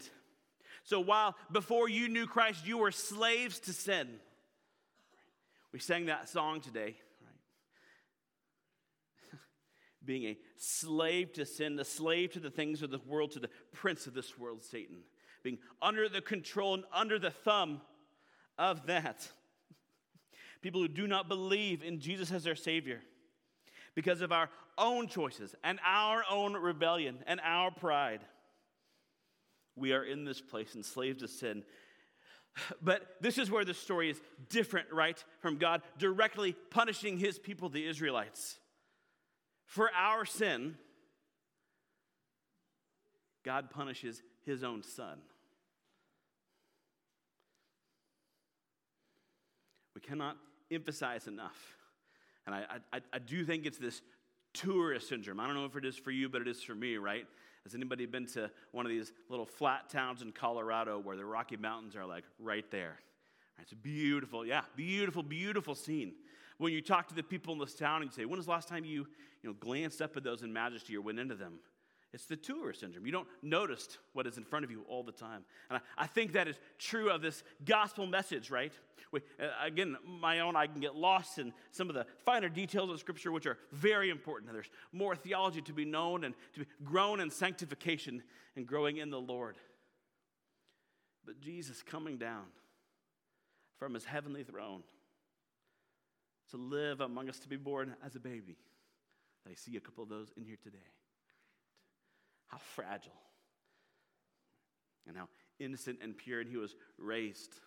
So 0.86 1.00
while 1.00 1.36
before 1.52 1.90
you 1.90 2.08
knew 2.08 2.28
Christ, 2.28 2.66
you 2.66 2.78
were 2.78 2.92
slaves 2.92 3.60
to 3.62 3.74
sin. 3.74 4.08
We 5.74 5.80
sang 5.80 6.06
that 6.06 6.30
song 6.30 6.62
today 6.62 6.96
right? 7.24 7.34
being 10.06 10.26
a 10.26 10.38
slave 10.58 11.34
to 11.34 11.46
sin, 11.46 11.80
a 11.80 11.84
slave 11.84 12.34
to 12.34 12.40
the 12.40 12.52
things 12.52 12.84
of 12.84 12.92
the 12.92 13.02
world, 13.08 13.32
to 13.32 13.40
the 13.40 13.50
prince 13.74 14.06
of 14.06 14.14
this 14.14 14.38
world, 14.38 14.64
Satan, 14.64 14.98
being 15.42 15.58
under 15.82 16.08
the 16.08 16.22
control 16.22 16.76
and 16.76 16.84
under 16.94 17.18
the 17.18 17.32
thumb 17.32 17.82
of 18.60 18.86
that. 18.86 19.28
People 20.62 20.82
who 20.82 20.88
do 20.88 21.08
not 21.08 21.28
believe 21.28 21.82
in 21.82 22.00
Jesus 22.00 22.32
as 22.32 22.44
their 22.44 22.56
Savior 22.56 23.02
because 23.96 24.22
of 24.22 24.32
our 24.32 24.52
own 24.78 25.08
choices 25.08 25.56
and 25.64 25.80
our 25.84 26.24
own 26.30 26.54
rebellion 26.54 27.24
and 27.26 27.42
our 27.44 27.72
pride. 27.72 28.22
We 29.76 29.94
are 29.94 30.04
in 30.04 30.26
this 30.26 30.42
place 30.42 30.76
enslaved 30.76 31.20
to 31.20 31.28
sin. 31.28 31.64
But 32.82 33.02
this 33.20 33.38
is 33.38 33.52
where 33.52 33.66
the 33.66 33.74
story 33.74 34.10
is 34.10 34.22
different, 34.50 34.92
right? 34.92 35.22
From 35.40 35.58
God 35.58 35.82
directly 35.98 36.56
punishing 36.70 37.18
his 37.18 37.38
people, 37.38 37.70
the 37.70 37.86
Israelites. 37.86 38.60
For 39.66 39.90
our 39.94 40.26
sin, 40.26 40.76
God 43.44 43.70
punishes 43.70 44.22
his 44.46 44.64
own 44.64 44.84
son. 44.84 45.18
We 49.94 50.02
cannot 50.02 50.38
emphasize 50.72 51.28
enough. 51.28 51.78
And 52.46 52.56
I, 52.56 52.64
I, 52.94 53.02
I, 53.14 53.20
do 53.20 53.44
think 53.44 53.66
it's 53.66 53.78
this 53.78 54.02
tourist 54.54 55.10
syndrome. 55.10 55.40
I 55.40 55.48
don't 55.48 55.56
know 55.56 55.66
if 55.66 55.76
it 55.76 55.86
is 55.86 55.96
for 55.96 56.12
you, 56.12 56.30
but 56.30 56.42
it 56.42 56.48
is 56.48 56.62
for 56.62 56.76
me, 56.76 56.98
right? 56.98 57.26
Has 57.66 57.76
anybody 57.76 58.06
been 58.06 58.28
to 58.28 58.50
one 58.72 58.86
of 58.86 58.92
these 58.92 59.12
little 59.28 59.46
flat 59.46 59.90
towns 59.90 60.22
in 60.22 60.32
Colorado 60.32 61.00
where 61.00 61.18
the 61.18 61.26
Rocky 61.26 61.58
Mountains 61.58 61.96
are 61.96 62.06
like 62.06 62.24
right 62.40 62.70
there? 62.72 63.00
It's 63.60 63.74
beautiful, 63.74 64.46
yeah, 64.46 64.62
beautiful, 64.76 65.24
beautiful 65.24 65.76
scene 65.76 66.14
when 66.58 66.72
you 66.72 66.82
talk 66.82 67.08
to 67.10 67.16
the 67.16 67.24
people 67.24 67.54
in 67.54 67.60
this 67.60 67.76
town 67.76 68.02
and 68.02 68.12
you 68.12 68.16
say, 68.16 68.26
when 68.26 68.38
was 68.38 68.46
the 68.46 68.52
last 68.52 68.68
time 68.68 68.86
you, 68.86 69.08
you 69.42 69.50
know, 69.50 69.54
glanced 69.60 70.02
up 70.02 70.16
at 70.16 70.24
those 70.24 70.42
in 70.42 70.54
majesty 70.54 70.96
or 70.96 71.02
went 71.02 71.20
into 71.20 71.36
them? 71.36 71.60
It's 72.14 72.26
the 72.26 72.38
tourist 72.38 72.80
syndrome. 72.80 73.06
You 73.06 73.12
don't 73.12 73.28
notice 73.42 73.98
what 74.14 74.26
is 74.26 74.38
in 74.38 74.46
front 74.46 74.64
of 74.64 74.72
you 74.72 74.86
all 74.88 75.04
the 75.04 75.12
time. 75.12 75.44
And 75.70 75.80
I, 75.98 76.04
I 76.04 76.08
think 76.08 76.32
that 76.34 76.48
is 76.48 76.56
true 76.80 77.10
of 77.10 77.22
this 77.22 77.44
gospel 77.66 78.08
message, 78.08 78.50
right? 78.50 78.72
We, 79.12 79.20
uh, 79.38 79.48
again, 79.62 79.98
my 80.06 80.40
own, 80.40 80.56
I 80.56 80.68
can 80.68 80.80
get 80.80 80.96
lost 80.96 81.40
in 81.40 81.52
some 81.72 81.90
of 81.90 81.96
the 81.96 82.06
finer 82.24 82.48
details 82.48 82.90
of 82.90 83.00
Scripture, 83.00 83.34
which 83.34 83.46
are 83.46 83.58
very 83.74 84.10
important. 84.10 84.54
There's 84.54 84.70
more 84.94 85.16
theology 85.16 85.62
to 85.64 85.74
be 85.74 85.84
known 85.84 86.24
and 86.24 86.34
to 86.54 86.62
be 86.62 86.66
grown 86.86 87.20
in 87.20 87.30
sanctification 87.30 88.24
and 88.56 88.66
growing 88.66 88.98
in 88.98 89.10
the 89.10 89.20
Lord. 89.20 89.58
But 91.26 91.42
Jesus 91.42 91.82
coming 91.82 92.18
down 92.18 92.46
from 93.78 93.94
his 93.94 94.06
heavenly 94.06 94.44
throne 94.44 94.84
to 96.52 96.58
live 96.58 97.02
among 97.02 97.28
us, 97.28 97.40
to 97.40 97.50
be 97.50 97.58
born 97.58 97.96
as 98.06 98.16
a 98.16 98.20
baby. 98.20 98.56
I 99.50 99.54
see 99.56 99.76
a 99.76 99.82
couple 99.82 100.04
of 100.04 100.10
those 100.10 100.32
in 100.38 100.46
here 100.46 100.58
today. 100.64 100.78
How 102.56 102.62
fragile 102.74 103.12
and 105.06 105.18
how 105.18 105.28
innocent 105.60 106.00
and 106.02 106.18
pure, 106.18 106.40
and 106.40 106.50
he 106.50 106.56
was 106.56 106.74
raised 106.98 107.60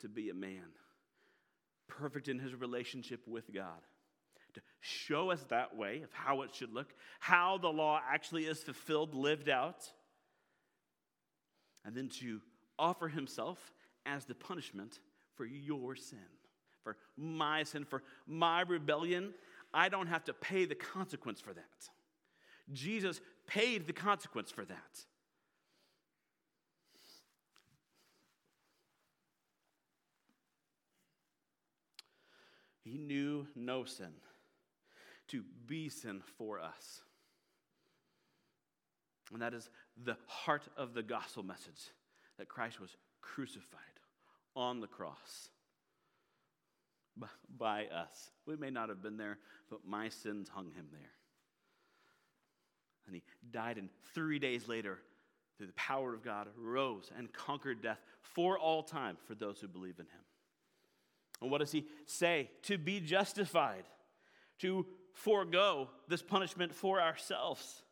to 0.00 0.08
be 0.08 0.30
a 0.30 0.34
man, 0.34 0.72
perfect 1.86 2.28
in 2.28 2.38
his 2.38 2.54
relationship 2.54 3.20
with 3.28 3.52
God. 3.52 3.82
To 4.54 4.62
show 4.80 5.30
us 5.30 5.44
that 5.50 5.76
way 5.76 6.00
of 6.00 6.10
how 6.14 6.40
it 6.40 6.54
should 6.54 6.72
look, 6.72 6.94
how 7.20 7.58
the 7.58 7.68
law 7.68 8.00
actually 8.10 8.46
is 8.46 8.62
fulfilled, 8.62 9.14
lived 9.14 9.50
out, 9.50 9.84
and 11.84 11.94
then 11.94 12.08
to 12.20 12.40
offer 12.78 13.08
himself 13.08 13.74
as 14.06 14.24
the 14.24 14.34
punishment 14.34 14.98
for 15.34 15.44
your 15.44 15.94
sin 15.94 16.18
for 16.82 16.96
my 17.16 17.62
sin, 17.62 17.84
for 17.84 18.02
my 18.26 18.62
rebellion, 18.62 19.34
I 19.72 19.88
don't 19.88 20.08
have 20.08 20.24
to 20.24 20.32
pay 20.32 20.64
the 20.64 20.74
consequence 20.74 21.40
for 21.40 21.52
that. 21.52 21.88
Jesus 22.72 23.20
paid 23.46 23.86
the 23.86 23.92
consequence 23.92 24.50
for 24.50 24.64
that. 24.64 25.04
He 32.84 32.98
knew 32.98 33.46
no 33.54 33.84
sin 33.84 34.12
to 35.28 35.42
be 35.66 35.88
sin 35.88 36.20
for 36.36 36.60
us. 36.60 37.02
And 39.32 39.40
that 39.40 39.54
is 39.54 39.70
the 40.04 40.16
heart 40.26 40.68
of 40.76 40.92
the 40.92 41.02
gospel 41.02 41.42
message 41.42 41.90
that 42.38 42.48
Christ 42.48 42.80
was 42.80 42.96
crucified 43.22 43.80
on 44.54 44.80
the 44.80 44.86
cross 44.86 45.48
by 47.56 47.86
us. 47.86 48.30
We 48.46 48.56
may 48.56 48.70
not 48.70 48.88
have 48.88 49.02
been 49.02 49.16
there, 49.16 49.38
but 49.70 49.86
my 49.86 50.08
sins 50.08 50.48
hung 50.48 50.70
him 50.72 50.86
there. 50.90 51.21
And 53.06 53.14
he 53.14 53.22
died, 53.50 53.78
and 53.78 53.88
three 54.14 54.38
days 54.38 54.68
later, 54.68 54.98
through 55.56 55.66
the 55.66 55.72
power 55.74 56.14
of 56.14 56.22
God, 56.22 56.48
rose 56.56 57.10
and 57.16 57.32
conquered 57.32 57.82
death 57.82 58.00
for 58.20 58.58
all 58.58 58.82
time 58.82 59.16
for 59.26 59.34
those 59.34 59.60
who 59.60 59.68
believe 59.68 59.98
in 59.98 60.06
him. 60.06 60.22
And 61.40 61.50
what 61.50 61.58
does 61.58 61.72
he 61.72 61.86
say? 62.06 62.50
To 62.62 62.78
be 62.78 63.00
justified, 63.00 63.84
to 64.60 64.86
forego 65.12 65.88
this 66.08 66.22
punishment 66.22 66.74
for 66.74 67.00
ourselves. 67.00 67.82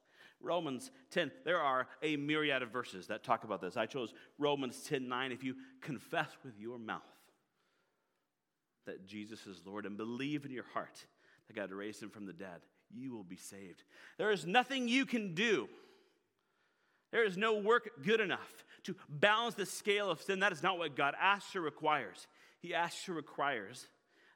Romans 0.41 0.91
10, 1.11 1.31
there 1.45 1.61
are 1.61 1.87
a 2.03 2.17
myriad 2.17 2.63
of 2.63 2.71
verses 2.71 3.09
that 3.09 3.25
talk 3.25 3.45
about 3.45 3.61
this. 3.61 3.77
I 3.77 3.87
chose 3.87 4.15
Romans 4.39 4.81
10 4.85 5.09
9. 5.09 5.33
If 5.33 5.45
you 5.45 5.57
confess 5.81 6.29
with 6.45 6.59
your 6.59 6.79
mouth 6.79 7.03
that 8.87 9.07
Jesus 9.07 9.47
is 9.47 9.61
Lord 9.67 9.85
and 9.85 9.97
believe 9.97 10.45
in 10.45 10.51
your 10.51 10.65
heart 10.73 11.05
that 11.51 11.61
God 11.61 11.73
raised 11.73 12.03
him 12.03 12.11
from 12.11 12.27
the 12.27 12.33
dead, 12.33 12.61
you 12.95 13.13
will 13.13 13.25
be 13.25 13.37
saved. 13.37 13.83
There 14.19 14.31
is 14.31 14.47
nothing 14.47 14.89
you 14.89 15.05
can 15.05 15.35
do 15.35 15.69
There 17.11 17.25
is 17.25 17.37
no 17.37 17.59
work 17.59 17.91
good 18.05 18.21
enough 18.21 18.65
to 18.85 18.95
balance 19.09 19.57
the 19.57 19.67
scale 19.67 20.11
of 20.11 20.23
sin. 20.23 20.41
That 20.41 20.53
is 20.53 20.63
not 20.63 20.79
what 20.79 20.97
God 20.97 21.15
asks 21.21 21.57
or 21.57 21.61
requires. 21.61 22.27
He 22.61 22.75
asks 22.75 23.09
or 23.09 23.15
requires 23.15 23.89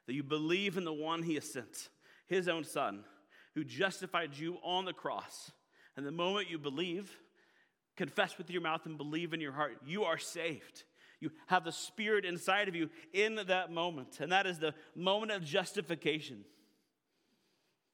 that 0.07 0.13
you 0.13 0.23
believe 0.23 0.77
in 0.77 0.83
the 0.83 0.93
one 0.93 1.23
He 1.23 1.35
has 1.35 1.51
sent, 1.51 1.89
His 2.27 2.47
own 2.47 2.63
Son, 2.63 3.03
who 3.53 3.63
justified 3.63 4.35
you 4.35 4.57
on 4.63 4.85
the 4.85 4.93
cross. 4.93 5.51
And 5.95 6.05
the 6.05 6.11
moment 6.11 6.49
you 6.49 6.57
believe, 6.57 7.17
confess 7.95 8.37
with 8.37 8.49
your 8.49 8.61
mouth, 8.61 8.85
and 8.85 8.97
believe 8.97 9.33
in 9.33 9.39
your 9.39 9.53
heart, 9.53 9.77
you 9.85 10.03
are 10.03 10.17
saved. 10.17 10.83
You 11.21 11.31
have 11.47 11.63
the 11.63 11.71
Spirit 11.71 12.25
inside 12.25 12.67
of 12.67 12.75
you 12.75 12.89
in 13.13 13.39
that 13.47 13.71
moment. 13.71 14.19
And 14.19 14.33
that 14.33 14.45
is 14.45 14.59
the 14.59 14.75
moment 14.95 15.31
of 15.31 15.45
justification. 15.45 16.43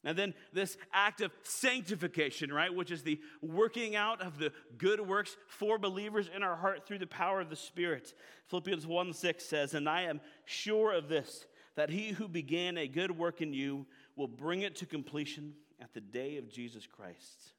And 0.04 0.18
then 0.18 0.34
this 0.52 0.78
act 0.94 1.22
of 1.22 1.32
sanctification, 1.44 2.52
right, 2.52 2.74
which 2.74 2.90
is 2.90 3.04
the 3.04 3.20
working 3.42 3.96
out 3.96 4.22
of 4.22 4.40
the 4.40 4.52
good 4.78 5.00
works 5.00 5.38
for 5.48 5.78
believers 5.78 6.30
in 6.36 6.42
our 6.42 6.56
heart 6.56 6.88
through 6.88 7.00
the 7.00 7.08
power 7.08 7.40
of 7.40 7.50
the 7.50 7.56
Spirit. 7.56 8.14
Philippians 8.48 8.88
1 8.88 9.14
6 9.14 9.46
says, 9.46 9.74
And 9.76 9.88
I 9.88 10.04
am 10.04 10.20
sure 10.46 10.92
of 10.92 11.08
this, 11.08 11.46
that 11.76 11.92
he 11.92 12.10
who 12.10 12.28
began 12.28 12.78
a 12.78 12.88
good 12.88 13.16
work 13.16 13.42
in 13.42 13.54
you 13.54 13.86
will 14.16 14.28
bring 14.28 14.62
it 14.62 14.76
to 14.78 14.88
completion 14.88 15.54
at 15.80 15.94
the 15.94 16.02
day 16.02 16.38
of 16.38 16.50
Jesus 16.50 16.88
Christ. 16.88 17.54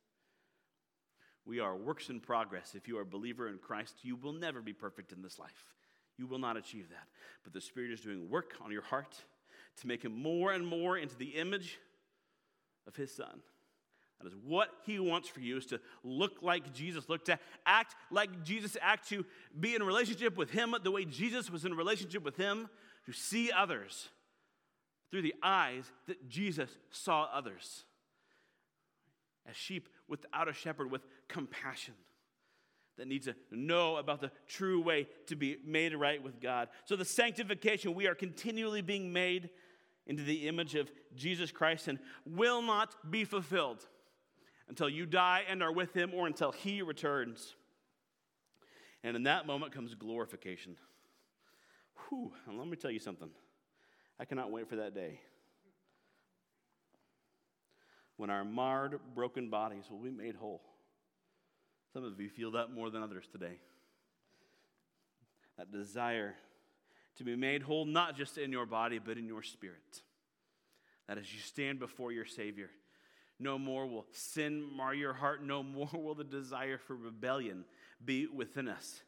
We 1.44 1.60
are 1.60 1.76
works 1.76 2.08
in 2.08 2.20
progress. 2.20 2.74
If 2.74 2.88
you 2.88 2.98
are 2.98 3.02
a 3.02 3.06
believer 3.06 3.48
in 3.48 3.58
Christ, 3.58 3.94
you 4.02 4.16
will 4.16 4.32
never 4.32 4.60
be 4.60 4.72
perfect 4.72 5.12
in 5.12 5.22
this 5.22 5.38
life. 5.38 5.64
You 6.18 6.26
will 6.26 6.38
not 6.38 6.56
achieve 6.56 6.88
that. 6.90 7.06
But 7.44 7.52
the 7.52 7.60
Spirit 7.60 7.92
is 7.92 8.00
doing 8.00 8.28
work 8.28 8.54
on 8.64 8.72
your 8.72 8.82
heart 8.82 9.16
to 9.80 9.86
make 9.86 10.04
him 10.04 10.20
more 10.20 10.52
and 10.52 10.66
more 10.66 10.98
into 10.98 11.16
the 11.16 11.30
image 11.30 11.78
of 12.86 12.96
his 12.96 13.14
son. 13.14 13.40
That 14.20 14.28
is 14.28 14.36
what 14.44 14.70
he 14.86 14.98
wants 15.00 15.28
for 15.28 15.40
you 15.40 15.56
is 15.56 15.66
to 15.66 15.80
look 16.04 16.42
like 16.42 16.72
Jesus, 16.72 17.08
look 17.08 17.24
to 17.24 17.38
act 17.66 17.96
like 18.10 18.44
Jesus, 18.44 18.76
act 18.80 19.08
to 19.08 19.24
be 19.58 19.74
in 19.74 19.82
relationship 19.82 20.36
with 20.36 20.50
him 20.50 20.74
the 20.82 20.90
way 20.90 21.04
Jesus 21.04 21.50
was 21.50 21.64
in 21.64 21.74
relationship 21.74 22.22
with 22.22 22.36
him, 22.36 22.68
to 23.06 23.12
see 23.12 23.50
others 23.50 24.08
through 25.10 25.22
the 25.22 25.34
eyes 25.42 25.84
that 26.06 26.28
Jesus 26.28 26.70
saw 26.90 27.28
others. 27.32 27.84
As 29.48 29.56
sheep 29.56 29.88
without 30.08 30.48
a 30.48 30.52
shepherd, 30.52 30.90
with 30.90 31.02
compassion 31.26 31.94
that 32.98 33.08
needs 33.08 33.26
to 33.26 33.34
know 33.50 33.96
about 33.96 34.20
the 34.20 34.30
true 34.46 34.80
way 34.80 35.08
to 35.26 35.34
be 35.34 35.56
made 35.66 35.94
right 35.94 36.22
with 36.22 36.40
God. 36.40 36.68
So, 36.84 36.94
the 36.94 37.04
sanctification, 37.04 37.94
we 37.94 38.06
are 38.06 38.14
continually 38.14 38.82
being 38.82 39.12
made 39.12 39.50
into 40.06 40.22
the 40.22 40.48
image 40.48 40.74
of 40.74 40.90
Jesus 41.14 41.50
Christ 41.50 41.88
and 41.88 41.98
will 42.26 42.62
not 42.62 43.10
be 43.10 43.24
fulfilled 43.24 43.86
until 44.68 44.88
you 44.88 45.06
die 45.06 45.42
and 45.48 45.62
are 45.62 45.72
with 45.72 45.94
him 45.94 46.12
or 46.14 46.26
until 46.26 46.52
he 46.52 46.82
returns. 46.82 47.54
And 49.04 49.16
in 49.16 49.24
that 49.24 49.46
moment 49.46 49.72
comes 49.72 49.94
glorification. 49.94 50.76
Whew, 52.08 52.32
and 52.46 52.58
let 52.58 52.66
me 52.66 52.76
tell 52.76 52.90
you 52.90 52.98
something. 52.98 53.30
I 54.18 54.24
cannot 54.24 54.50
wait 54.50 54.68
for 54.68 54.76
that 54.76 54.94
day 54.94 55.20
when 58.16 58.30
our 58.30 58.44
marred, 58.44 59.00
broken 59.14 59.50
bodies 59.50 59.84
will 59.90 59.98
be 59.98 60.10
made 60.10 60.36
whole. 60.36 60.62
Some 61.92 62.04
of 62.04 62.20
you 62.20 62.28
feel 62.28 62.52
that 62.52 62.70
more 62.70 62.88
than 62.88 63.02
others 63.02 63.24
today. 63.30 63.58
That 65.58 65.72
desire 65.72 66.34
to 67.16 67.24
be 67.24 67.36
made 67.36 67.62
whole, 67.62 67.84
not 67.84 68.16
just 68.16 68.38
in 68.38 68.52
your 68.52 68.66
body, 68.66 68.98
but 68.98 69.18
in 69.18 69.26
your 69.26 69.42
spirit. 69.42 70.02
That 71.08 71.18
as 71.18 71.32
you 71.32 71.40
stand 71.40 71.78
before 71.78 72.12
your 72.12 72.24
Savior, 72.24 72.70
no 73.38 73.58
more 73.58 73.86
will 73.86 74.06
sin 74.12 74.62
mar 74.74 74.94
your 74.94 75.12
heart, 75.12 75.42
no 75.42 75.62
more 75.62 75.90
will 75.92 76.14
the 76.14 76.24
desire 76.24 76.78
for 76.78 76.94
rebellion 76.94 77.64
be 78.04 78.26
within 78.26 78.68
us, 78.68 79.02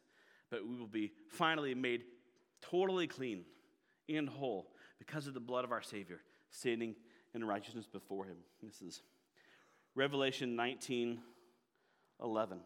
but 0.49 0.67
we 0.67 0.75
will 0.75 0.87
be 0.87 1.11
finally 1.29 1.73
made 1.73 2.03
totally 2.61 3.07
clean 3.07 3.45
and 4.09 4.29
whole 4.29 4.71
because 4.99 5.27
of 5.27 5.33
the 5.33 5.39
blood 5.39 5.63
of 5.63 5.71
our 5.71 5.81
Savior, 5.81 6.19
standing 6.49 6.95
in 7.33 7.43
righteousness 7.43 7.87
before 7.87 8.25
Him. 8.25 8.37
This 8.61 8.81
is 8.81 9.01
Revelation 9.95 10.55
19 10.55 11.19
11. 12.23 12.59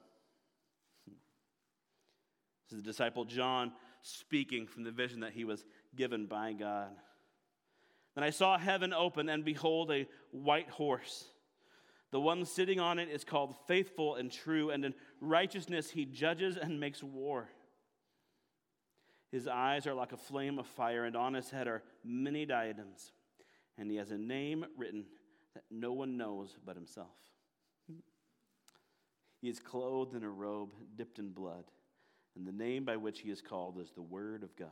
This 2.68 2.78
is 2.78 2.84
the 2.84 2.88
disciple 2.88 3.26
John 3.26 3.72
speaking 4.02 4.68
from 4.68 4.84
the 4.84 4.92
vision 4.92 5.22
that 5.22 5.34
he 5.34 5.44
was 5.44 5.66
given 5.96 6.26
by 6.26 6.54
God. 6.54 6.92
Then 8.16 8.24
I 8.24 8.30
saw 8.32 8.58
heaven 8.58 8.94
open, 8.94 9.30
and 9.30 9.46
behold, 9.46 9.92
a 9.92 10.08
white 10.32 10.70
horse. 10.70 11.26
The 12.12 12.20
one 12.20 12.46
sitting 12.46 12.80
on 12.80 12.98
it 13.00 13.10
is 13.10 13.24
called 13.24 13.56
faithful 13.68 14.16
and 14.16 14.32
true, 14.32 14.72
and 14.72 14.84
in 14.84 14.94
righteousness 15.22 15.92
he 15.92 16.06
judges 16.06 16.58
and 16.58 16.80
makes 16.80 17.04
war. 17.04 17.50
His 19.32 19.48
eyes 19.48 19.86
are 19.86 19.94
like 19.94 20.12
a 20.12 20.18
flame 20.18 20.58
of 20.58 20.66
fire, 20.66 21.06
and 21.06 21.16
on 21.16 21.36
his 21.36 21.52
head 21.52 21.68
are 21.68 21.84
many 22.04 22.46
diadems, 22.46 23.12
and 23.78 23.92
he 23.92 23.98
has 23.98 24.10
a 24.10 24.18
name 24.18 24.66
written 24.76 25.06
that 25.54 25.64
no 25.70 25.94
one 25.94 26.18
knows 26.18 26.58
but 26.66 26.76
himself. 26.76 27.16
He 29.42 29.50
is 29.50 29.60
clothed 29.60 30.16
in 30.16 30.24
a 30.24 30.30
robe 30.30 30.74
dipped 30.98 31.20
in 31.20 31.30
blood 31.30 31.66
and 32.36 32.48
the 32.48 32.52
name 32.52 32.86
by 32.86 32.98
which 32.98 33.22
he 33.22 33.30
is 33.30 33.42
called 33.42 33.80
is 33.80 33.92
the 33.92 34.02
Word 34.02 34.44
of 34.44 34.56
God. 34.56 34.68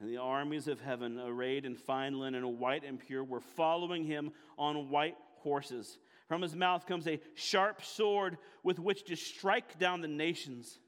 And 0.00 0.10
the 0.10 0.18
armies 0.18 0.68
of 0.68 0.80
heaven, 0.80 1.18
arrayed 1.18 1.64
in 1.64 1.76
fine 1.76 2.18
linen, 2.18 2.58
white 2.58 2.84
and 2.84 2.98
pure, 2.98 3.22
were 3.22 3.40
following 3.40 4.04
him 4.04 4.32
on 4.58 4.90
white 4.90 5.16
horses. 5.38 5.98
From 6.26 6.42
his 6.42 6.56
mouth 6.56 6.86
comes 6.86 7.06
a 7.06 7.20
sharp 7.34 7.84
sword 7.84 8.38
with 8.62 8.78
which 8.78 9.04
to 9.04 9.16
strike 9.16 9.78
down 9.78 10.00
the 10.00 10.08
nations, 10.08 10.80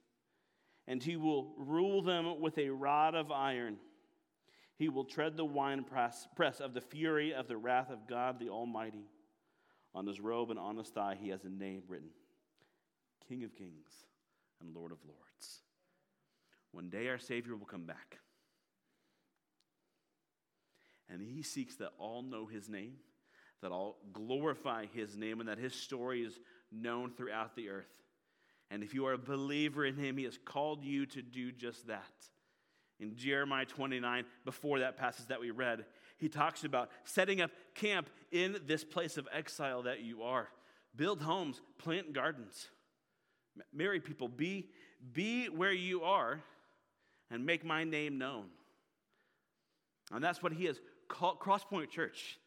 and 0.86 1.02
he 1.02 1.16
will 1.16 1.54
rule 1.56 2.02
them 2.02 2.40
with 2.40 2.58
a 2.58 2.70
rod 2.70 3.14
of 3.14 3.30
iron. 3.30 3.76
He 4.76 4.88
will 4.88 5.04
tread 5.04 5.36
the 5.36 5.44
winepress 5.44 6.26
press 6.34 6.58
of 6.58 6.74
the 6.74 6.80
fury 6.80 7.32
of 7.32 7.46
the 7.46 7.56
wrath 7.56 7.90
of 7.90 8.08
God 8.08 8.40
the 8.40 8.48
Almighty. 8.48 9.06
On 9.94 10.06
his 10.06 10.20
robe 10.20 10.50
and 10.50 10.58
on 10.58 10.76
his 10.76 10.88
thigh, 10.88 11.16
he 11.20 11.28
has 11.28 11.44
a 11.44 11.48
name 11.48 11.82
written 11.86 12.10
King 13.28 13.44
of 13.44 13.54
Kings 13.54 14.06
and 14.60 14.74
Lord 14.74 14.92
of 14.92 14.98
Lords. 15.04 15.60
One 16.72 16.90
day 16.90 17.08
our 17.08 17.18
Savior 17.18 17.56
will 17.56 17.66
come 17.66 17.86
back. 17.86 18.18
And 21.08 21.20
he 21.20 21.42
seeks 21.42 21.76
that 21.76 21.92
all 21.98 22.22
know 22.22 22.46
his 22.46 22.68
name, 22.68 22.94
that 23.62 23.70
all 23.70 23.98
glorify 24.12 24.86
his 24.92 25.16
name, 25.16 25.40
and 25.40 25.48
that 25.48 25.58
his 25.58 25.74
story 25.74 26.22
is 26.22 26.38
known 26.72 27.12
throughout 27.12 27.54
the 27.54 27.68
earth. 27.68 28.02
And 28.70 28.82
if 28.82 28.94
you 28.94 29.06
are 29.06 29.12
a 29.12 29.18
believer 29.18 29.84
in 29.84 29.96
him, 29.96 30.16
he 30.16 30.24
has 30.24 30.38
called 30.44 30.82
you 30.82 31.06
to 31.06 31.22
do 31.22 31.52
just 31.52 31.86
that. 31.86 32.02
In 32.98 33.16
Jeremiah 33.16 33.66
29, 33.66 34.24
before 34.44 34.78
that 34.80 34.96
passage 34.96 35.26
that 35.26 35.40
we 35.40 35.50
read, 35.50 35.84
he 36.16 36.28
talks 36.28 36.64
about 36.64 36.90
setting 37.04 37.40
up 37.40 37.50
camp 37.74 38.08
in 38.30 38.56
this 38.66 38.84
place 38.84 39.16
of 39.16 39.28
exile 39.32 39.82
that 39.82 40.00
you 40.00 40.22
are. 40.22 40.48
Build 40.96 41.20
homes, 41.20 41.60
plant 41.78 42.12
gardens. 42.12 42.68
Marry 43.72 44.00
people, 44.00 44.28
be, 44.28 44.68
be 45.12 45.46
where 45.46 45.72
you 45.72 46.02
are 46.02 46.40
and 47.30 47.44
make 47.44 47.64
my 47.64 47.84
name 47.84 48.18
known. 48.18 48.46
And 50.12 50.22
that's 50.22 50.42
what 50.42 50.52
he 50.52 50.64
has 50.66 50.80
called 51.08 51.38
Crosspoint 51.40 51.90
Church, 51.90 52.38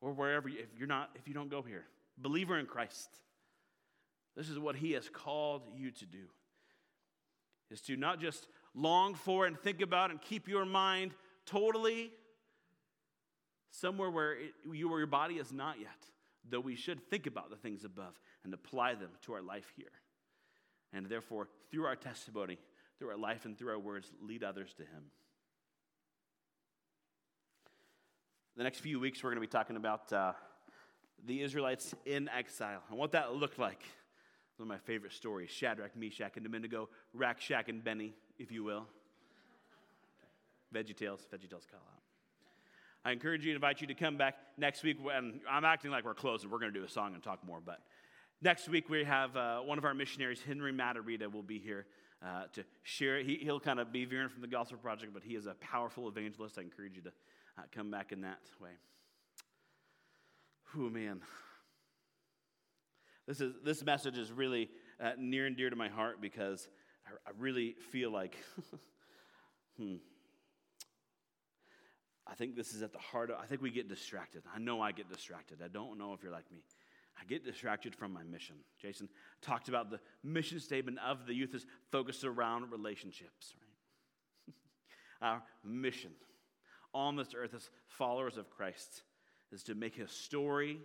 or 0.00 0.12
wherever, 0.12 0.48
if 0.48 0.66
you're 0.78 0.88
not, 0.88 1.10
if 1.14 1.28
you 1.28 1.34
don't 1.34 1.50
go 1.50 1.62
here, 1.62 1.84
believer 2.16 2.58
in 2.58 2.66
Christ. 2.66 3.08
This 4.36 4.48
is 4.48 4.58
what 4.58 4.76
he 4.76 4.92
has 4.92 5.08
called 5.08 5.62
you 5.76 5.90
to 5.90 6.06
do. 6.06 6.24
Is 7.70 7.80
to 7.82 7.96
not 7.96 8.20
just 8.20 8.46
long 8.74 9.14
for 9.14 9.46
and 9.46 9.58
think 9.58 9.82
about 9.82 10.10
and 10.10 10.20
keep 10.20 10.48
your 10.48 10.64
mind 10.64 11.12
totally 11.44 12.12
somewhere 13.70 14.10
where 14.10 14.32
it, 14.32 14.54
you 14.72 14.90
or 14.90 14.98
your 14.98 15.06
body 15.06 15.34
is 15.34 15.52
not 15.52 15.78
yet, 15.80 15.88
though 16.48 16.60
we 16.60 16.76
should 16.76 17.02
think 17.10 17.26
about 17.26 17.50
the 17.50 17.56
things 17.56 17.84
above 17.84 18.18
and 18.44 18.54
apply 18.54 18.94
them 18.94 19.10
to 19.22 19.34
our 19.34 19.42
life 19.42 19.72
here 19.76 19.90
and 20.92 21.06
therefore, 21.06 21.48
through 21.70 21.86
our 21.86 21.96
testimony, 21.96 22.58
through 22.98 23.10
our 23.10 23.16
life, 23.16 23.44
and 23.44 23.56
through 23.56 23.70
our 23.70 23.78
words, 23.78 24.10
lead 24.20 24.42
others 24.42 24.72
to 24.74 24.82
Him. 24.82 25.04
The 28.56 28.64
next 28.64 28.80
few 28.80 28.98
weeks, 28.98 29.22
we're 29.22 29.30
going 29.30 29.40
to 29.42 29.46
be 29.46 29.50
talking 29.50 29.76
about 29.76 30.12
uh, 30.12 30.32
the 31.26 31.42
Israelites 31.42 31.94
in 32.04 32.28
exile 32.28 32.82
and 32.90 32.98
what 32.98 33.12
that 33.12 33.34
looked 33.34 33.58
like. 33.58 33.82
One 34.56 34.64
of 34.64 34.68
my 34.68 34.78
favorite 34.78 35.12
stories 35.12 35.50
Shadrach, 35.50 35.96
Meshach, 35.96 36.36
and 36.36 36.44
Abednego, 36.44 36.88
Rack, 37.14 37.40
Shack, 37.40 37.68
and 37.68 37.82
Benny, 37.84 38.14
if 38.38 38.50
you 38.50 38.64
will. 38.64 38.86
Veggie 40.74 40.96
Tales, 40.96 41.20
Veggie 41.32 41.48
Tales 41.48 41.66
call 41.70 41.80
out. 41.80 42.02
I 43.04 43.12
encourage 43.12 43.44
you, 43.44 43.52
and 43.52 43.56
invite 43.56 43.80
you 43.80 43.86
to 43.86 43.94
come 43.94 44.16
back 44.16 44.34
next 44.56 44.82
week. 44.82 44.96
When 45.00 45.40
I'm 45.48 45.64
acting 45.64 45.92
like 45.92 46.04
we're 46.04 46.14
closing. 46.14 46.50
We're 46.50 46.58
going 46.58 46.72
to 46.72 46.78
do 46.78 46.84
a 46.84 46.88
song 46.88 47.14
and 47.14 47.22
talk 47.22 47.46
more, 47.46 47.60
but 47.64 47.78
Next 48.40 48.68
week, 48.68 48.88
we 48.88 49.02
have 49.02 49.36
uh, 49.36 49.58
one 49.58 49.78
of 49.78 49.84
our 49.84 49.94
missionaries, 49.94 50.40
Henry 50.40 50.72
Matarita, 50.72 51.30
will 51.32 51.42
be 51.42 51.58
here 51.58 51.86
uh, 52.24 52.44
to 52.52 52.64
share. 52.84 53.20
He, 53.20 53.42
will 53.44 53.58
kind 53.58 53.80
of 53.80 53.92
be 53.92 54.04
veering 54.04 54.28
from 54.28 54.42
the 54.42 54.46
Gospel 54.46 54.78
Project, 54.78 55.12
but 55.12 55.24
he 55.24 55.34
is 55.34 55.46
a 55.46 55.54
powerful 55.54 56.06
evangelist. 56.06 56.56
I 56.56 56.62
encourage 56.62 56.94
you 56.94 57.02
to 57.02 57.12
uh, 57.58 57.62
come 57.74 57.90
back 57.90 58.12
in 58.12 58.20
that 58.20 58.38
way. 58.62 58.70
Oh, 60.76 60.88
man. 60.88 61.20
This, 63.26 63.40
is, 63.40 63.54
this 63.64 63.84
message 63.84 64.16
is 64.16 64.30
really 64.30 64.70
uh, 65.02 65.12
near 65.18 65.46
and 65.46 65.56
dear 65.56 65.68
to 65.68 65.76
my 65.76 65.88
heart 65.88 66.20
because 66.20 66.68
I, 67.08 67.30
I 67.30 67.32
really 67.40 67.74
feel 67.90 68.12
like, 68.12 68.36
hmm, 69.76 69.96
I 72.24 72.34
think 72.34 72.54
this 72.54 72.72
is 72.72 72.82
at 72.82 72.92
the 72.92 73.00
heart 73.00 73.30
of, 73.30 73.38
I 73.42 73.46
think 73.46 73.62
we 73.62 73.72
get 73.72 73.88
distracted. 73.88 74.44
I 74.54 74.60
know 74.60 74.80
I 74.80 74.92
get 74.92 75.08
distracted. 75.12 75.58
I 75.60 75.66
don't 75.66 75.98
know 75.98 76.12
if 76.12 76.22
you're 76.22 76.30
like 76.30 76.48
me. 76.52 76.58
I 77.20 77.24
get 77.24 77.44
distracted 77.44 77.94
from 77.94 78.12
my 78.12 78.22
mission. 78.22 78.56
Jason 78.80 79.08
talked 79.42 79.68
about 79.68 79.90
the 79.90 80.00
mission 80.22 80.60
statement 80.60 80.98
of 81.06 81.26
the 81.26 81.34
youth 81.34 81.54
is 81.54 81.66
focused 81.90 82.24
around 82.24 82.70
relationships, 82.70 83.54
right? 83.60 84.54
Our 85.28 85.42
mission 85.64 86.12
on 86.94 87.16
this 87.16 87.34
earth 87.36 87.54
as 87.54 87.68
followers 87.86 88.36
of 88.36 88.50
Christ 88.50 89.02
is 89.52 89.62
to 89.64 89.74
make 89.74 89.94
his 89.94 90.10
story 90.10 90.80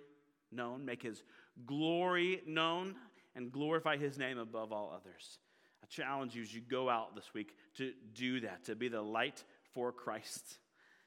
known, 0.51 0.85
make 0.85 1.03
his 1.03 1.23
glory 1.65 2.41
known, 2.47 2.95
and 3.35 3.51
glorify 3.51 3.97
his 3.97 4.17
name 4.17 4.37
above 4.37 4.71
all 4.71 4.93
others. 4.95 5.39
I 5.83 5.87
challenge 5.87 6.35
you 6.35 6.41
as 6.41 6.53
you 6.53 6.61
go 6.61 6.89
out 6.89 7.15
this 7.15 7.33
week 7.33 7.55
to 7.77 7.93
do 8.13 8.41
that, 8.41 8.65
to 8.65 8.75
be 8.75 8.87
the 8.87 9.01
light 9.01 9.43
for 9.73 9.91
Christ 9.91 10.59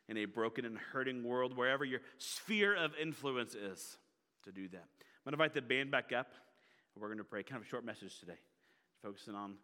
in 0.08 0.16
a 0.18 0.24
broken 0.24 0.64
and 0.64 0.78
hurting 0.78 1.24
world, 1.24 1.56
wherever 1.56 1.84
your 1.84 2.00
sphere 2.18 2.74
of 2.74 2.92
influence 3.00 3.54
is, 3.54 3.96
to 4.44 4.52
do 4.52 4.68
that. 4.68 4.84
I'm 5.26 5.32
going 5.32 5.38
to 5.38 5.44
invite 5.44 5.54
the 5.54 5.74
band 5.74 5.90
back 5.90 6.12
up, 6.12 6.28
and 6.94 7.02
we're 7.02 7.08
going 7.08 7.18
to 7.18 7.24
pray. 7.24 7.42
Kind 7.42 7.60
of 7.60 7.66
a 7.66 7.68
short 7.68 7.84
message 7.84 8.20
today, 8.20 8.38
focusing 9.02 9.34
on 9.34 9.54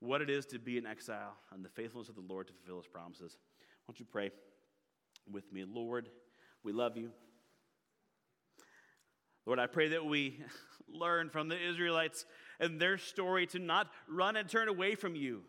what 0.00 0.20
it 0.20 0.28
is 0.28 0.44
to 0.44 0.58
be 0.58 0.76
in 0.76 0.84
exile 0.84 1.34
and 1.50 1.64
the 1.64 1.70
faithfulness 1.70 2.10
of 2.10 2.14
the 2.14 2.20
Lord 2.28 2.46
to 2.48 2.52
fulfill 2.52 2.76
his 2.76 2.86
promises. 2.88 3.38
Won't 3.86 3.98
you 3.98 4.04
pray 4.04 4.30
with 5.32 5.50
me? 5.50 5.64
Lord, 5.64 6.10
we 6.62 6.74
love 6.74 6.98
you. 6.98 7.10
Lord, 9.46 9.58
I 9.58 9.66
pray 9.66 9.88
that 9.88 10.04
we 10.04 10.42
learn 10.92 11.30
from 11.30 11.48
the 11.48 11.58
Israelites 11.58 12.26
and 12.60 12.78
their 12.78 12.98
story 12.98 13.46
to 13.46 13.58
not 13.58 13.88
run 14.10 14.36
and 14.36 14.46
turn 14.46 14.68
away 14.68 14.94
from 14.94 15.16
you. 15.16 15.40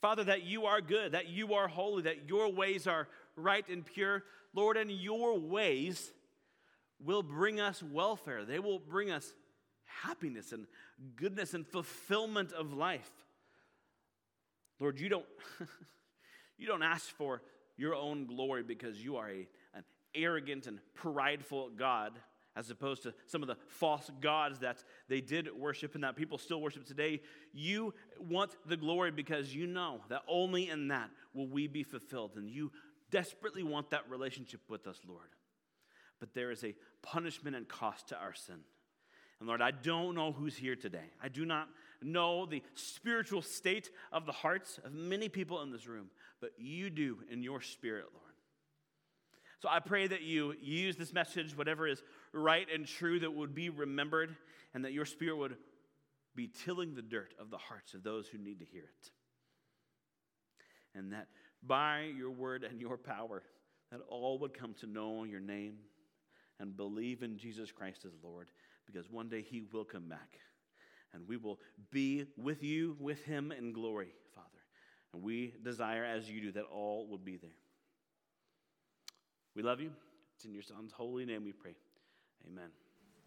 Father, 0.00 0.22
that 0.22 0.44
you 0.44 0.66
are 0.66 0.80
good, 0.80 1.10
that 1.10 1.28
you 1.28 1.54
are 1.54 1.66
holy, 1.66 2.04
that 2.04 2.28
your 2.28 2.52
ways 2.52 2.86
are 2.86 3.08
right 3.34 3.68
and 3.68 3.84
pure. 3.84 4.22
Lord, 4.54 4.76
and 4.76 4.92
your 4.92 5.40
ways 5.40 6.12
will 7.04 7.22
bring 7.22 7.60
us 7.60 7.82
welfare. 7.82 8.44
They 8.44 8.58
will 8.58 8.78
bring 8.78 9.10
us 9.10 9.32
happiness 10.02 10.52
and 10.52 10.66
goodness 11.16 11.54
and 11.54 11.66
fulfillment 11.66 12.52
of 12.52 12.72
life. 12.72 13.10
Lord, 14.80 15.00
you 15.00 15.08
don't, 15.08 15.26
you 16.58 16.66
don't 16.66 16.82
ask 16.82 17.06
for 17.06 17.42
your 17.76 17.94
own 17.94 18.26
glory 18.26 18.62
because 18.62 19.02
you 19.02 19.16
are 19.16 19.28
a, 19.28 19.48
an 19.74 19.84
arrogant 20.14 20.66
and 20.66 20.78
prideful 20.94 21.70
God 21.70 22.12
as 22.54 22.70
opposed 22.70 23.02
to 23.04 23.14
some 23.26 23.42
of 23.42 23.48
the 23.48 23.56
false 23.66 24.10
gods 24.20 24.58
that 24.58 24.84
they 25.08 25.20
did 25.20 25.48
worship 25.56 25.94
and 25.94 26.04
that 26.04 26.16
people 26.16 26.36
still 26.36 26.60
worship 26.60 26.84
today. 26.84 27.20
You 27.52 27.94
want 28.18 28.56
the 28.66 28.76
glory 28.76 29.10
because 29.10 29.54
you 29.54 29.66
know 29.66 30.00
that 30.10 30.22
only 30.28 30.68
in 30.68 30.88
that 30.88 31.10
will 31.32 31.48
we 31.48 31.66
be 31.66 31.82
fulfilled. 31.82 32.32
And 32.36 32.50
you 32.50 32.70
desperately 33.10 33.62
want 33.62 33.90
that 33.90 34.08
relationship 34.10 34.60
with 34.68 34.86
us, 34.86 35.00
Lord. 35.06 35.28
But 36.22 36.34
there 36.34 36.52
is 36.52 36.62
a 36.62 36.72
punishment 37.02 37.56
and 37.56 37.66
cost 37.66 38.10
to 38.10 38.16
our 38.16 38.32
sin. 38.32 38.60
And 39.40 39.48
Lord, 39.48 39.60
I 39.60 39.72
don't 39.72 40.14
know 40.14 40.30
who's 40.30 40.56
here 40.56 40.76
today. 40.76 41.10
I 41.20 41.28
do 41.28 41.44
not 41.44 41.66
know 42.00 42.46
the 42.46 42.62
spiritual 42.74 43.42
state 43.42 43.90
of 44.12 44.24
the 44.24 44.30
hearts 44.30 44.78
of 44.84 44.92
many 44.92 45.28
people 45.28 45.62
in 45.62 45.72
this 45.72 45.88
room, 45.88 46.10
but 46.40 46.50
you 46.56 46.90
do 46.90 47.18
in 47.28 47.42
your 47.42 47.60
spirit, 47.60 48.04
Lord. 48.14 48.34
So 49.58 49.68
I 49.68 49.80
pray 49.80 50.06
that 50.06 50.22
you 50.22 50.54
use 50.62 50.94
this 50.94 51.12
message, 51.12 51.56
whatever 51.56 51.88
is 51.88 52.04
right 52.32 52.68
and 52.72 52.86
true, 52.86 53.18
that 53.18 53.32
would 53.32 53.52
be 53.52 53.68
remembered, 53.68 54.36
and 54.74 54.84
that 54.84 54.92
your 54.92 55.06
spirit 55.06 55.38
would 55.38 55.56
be 56.36 56.46
tilling 56.64 56.94
the 56.94 57.02
dirt 57.02 57.34
of 57.40 57.50
the 57.50 57.58
hearts 57.58 57.94
of 57.94 58.04
those 58.04 58.28
who 58.28 58.38
need 58.38 58.60
to 58.60 58.64
hear 58.64 58.84
it. 58.84 59.10
And 60.94 61.12
that 61.14 61.26
by 61.66 62.12
your 62.16 62.30
word 62.30 62.62
and 62.62 62.80
your 62.80 62.96
power, 62.96 63.42
that 63.90 64.02
all 64.08 64.38
would 64.38 64.54
come 64.54 64.74
to 64.74 64.86
know 64.86 65.24
your 65.24 65.40
name 65.40 65.78
and 66.62 66.76
believe 66.76 67.22
in 67.22 67.36
Jesus 67.36 67.72
Christ 67.72 68.04
as 68.06 68.12
Lord, 68.22 68.48
because 68.86 69.10
one 69.10 69.28
day 69.28 69.42
he 69.42 69.64
will 69.72 69.84
come 69.84 70.08
back. 70.08 70.38
And 71.12 71.28
we 71.28 71.36
will 71.36 71.58
be 71.90 72.24
with 72.38 72.62
you, 72.62 72.96
with 72.98 73.22
him 73.24 73.52
in 73.52 73.72
glory, 73.72 74.14
Father. 74.34 74.46
And 75.12 75.22
we 75.22 75.54
desire, 75.62 76.04
as 76.04 76.30
you 76.30 76.40
do, 76.40 76.52
that 76.52 76.64
all 76.72 77.08
would 77.10 77.24
be 77.24 77.36
there. 77.36 77.50
We 79.54 79.62
love 79.62 79.80
you. 79.80 79.90
It's 80.36 80.44
in 80.44 80.54
your 80.54 80.62
Son's 80.62 80.92
holy 80.92 81.26
name 81.26 81.44
we 81.44 81.52
pray. 81.52 81.74
Amen. 82.46 82.70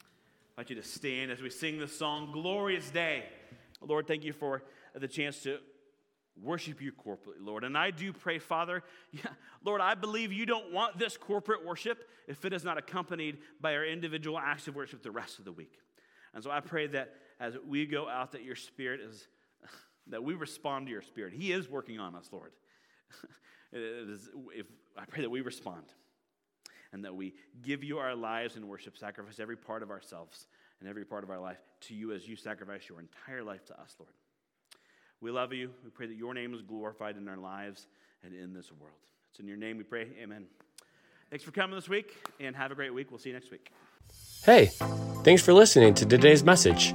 I'd 0.02 0.58
like 0.58 0.69
you 0.69 0.78
to 0.78 0.84
stand 0.84 1.30
as 1.30 1.41
we 1.41 1.50
sing 1.50 1.78
the 1.78 1.88
song, 1.88 2.32
Glorious 2.32 2.89
Day. 2.89 3.26
Lord, 3.82 4.08
thank 4.08 4.24
you 4.24 4.34
for 4.34 4.63
the 4.95 5.08
chance 5.08 5.43
to 5.43 5.60
worship 6.41 6.82
you 6.82 6.91
corporately, 6.91 7.39
Lord. 7.39 7.63
And 7.63 7.78
I 7.78 7.91
do 7.91 8.12
pray, 8.12 8.39
Father, 8.39 8.84
yeah, 9.12 9.28
Lord, 9.63 9.82
I 9.82 9.95
believe 9.95 10.32
you 10.32 10.45
don't 10.45 10.71
want 10.71 10.98
this 10.98 11.17
corporate 11.17 11.65
worship 11.65 12.08
if 12.28 12.43
it 12.45 12.54
is 12.54 12.63
not 12.63 12.78
accompanied 12.78 13.38
by 13.62 13.76
our 13.76 13.86
individual 13.86 14.38
acts 14.38 14.67
of 14.67 14.76
worship 14.76 15.02
the 15.02 15.12
rest 15.12 15.39
of 15.39 15.45
the 15.45 15.52
week. 15.52 15.80
And 16.34 16.43
so 16.43 16.52
I 16.52 16.60
pray 16.60 16.88
that 16.88 17.13
as 17.39 17.56
we 17.65 17.86
go 17.86 18.10
out, 18.10 18.34
that 18.34 18.43
your 18.43 18.56
spirit 18.56 19.00
is, 19.00 19.28
that 20.08 20.24
we 20.24 20.34
respond 20.34 20.88
to 20.88 20.91
your 20.91 21.02
spirit. 21.02 21.34
He 21.34 21.52
is 21.52 21.69
working 21.69 22.00
on 22.00 22.15
us, 22.15 22.30
Lord. 22.32 22.52
if, 23.71 24.65
I 24.98 25.06
pray 25.06 25.21
that 25.21 25.30
we 25.30 25.41
respond 25.41 25.84
and 26.93 27.04
that 27.06 27.15
we 27.15 27.34
give 27.62 27.84
you 27.84 27.98
our 27.98 28.15
lives 28.15 28.56
in 28.56 28.67
worship, 28.67 28.98
sacrifice 28.98 29.39
every 29.39 29.58
part 29.58 29.84
of 29.84 29.91
ourselves 29.91 30.48
and 30.80 30.89
every 30.89 31.06
part 31.06 31.24
of 31.24 31.30
our 31.30 31.39
life 31.39 31.58
to 31.82 31.93
you 31.93 32.13
as 32.13 32.28
you 32.28 32.36
sacrifice 32.36 32.88
your 32.89 33.00
entire 33.00 33.43
life 33.43 33.65
to 33.65 33.80
us, 33.80 33.95
Lord. 34.00 34.12
We 35.21 35.32
love 35.32 35.54
you. 35.54 35.71
We 35.84 35.89
pray 35.89 36.08
that 36.08 36.17
your 36.17 36.34
name 36.34 36.54
is 36.54 36.62
glorified 36.62 37.17
in 37.17 37.28
our 37.28 37.38
lives 37.38 37.88
and 38.23 38.34
in 38.34 38.54
this 38.54 38.71
world. 38.80 38.93
It's 39.32 39.39
in 39.39 39.47
your 39.47 39.58
name 39.58 39.78
we 39.78 39.84
pray. 39.84 40.08
Amen. 40.21 40.45
Thanks 41.30 41.43
for 41.43 41.51
coming 41.51 41.75
this 41.75 41.89
week 41.89 42.15
and 42.39 42.56
have 42.56 42.71
a 42.71 42.75
great 42.75 42.93
week. 42.93 43.10
We'll 43.10 43.19
see 43.19 43.30
you 43.30 43.36
next 43.36 43.51
week. 43.51 43.71
Hey, 44.45 44.67
thanks 45.23 45.41
for 45.41 45.54
listening 45.54 45.93
to 45.95 46.06
today's 46.06 46.43
message. 46.43 46.93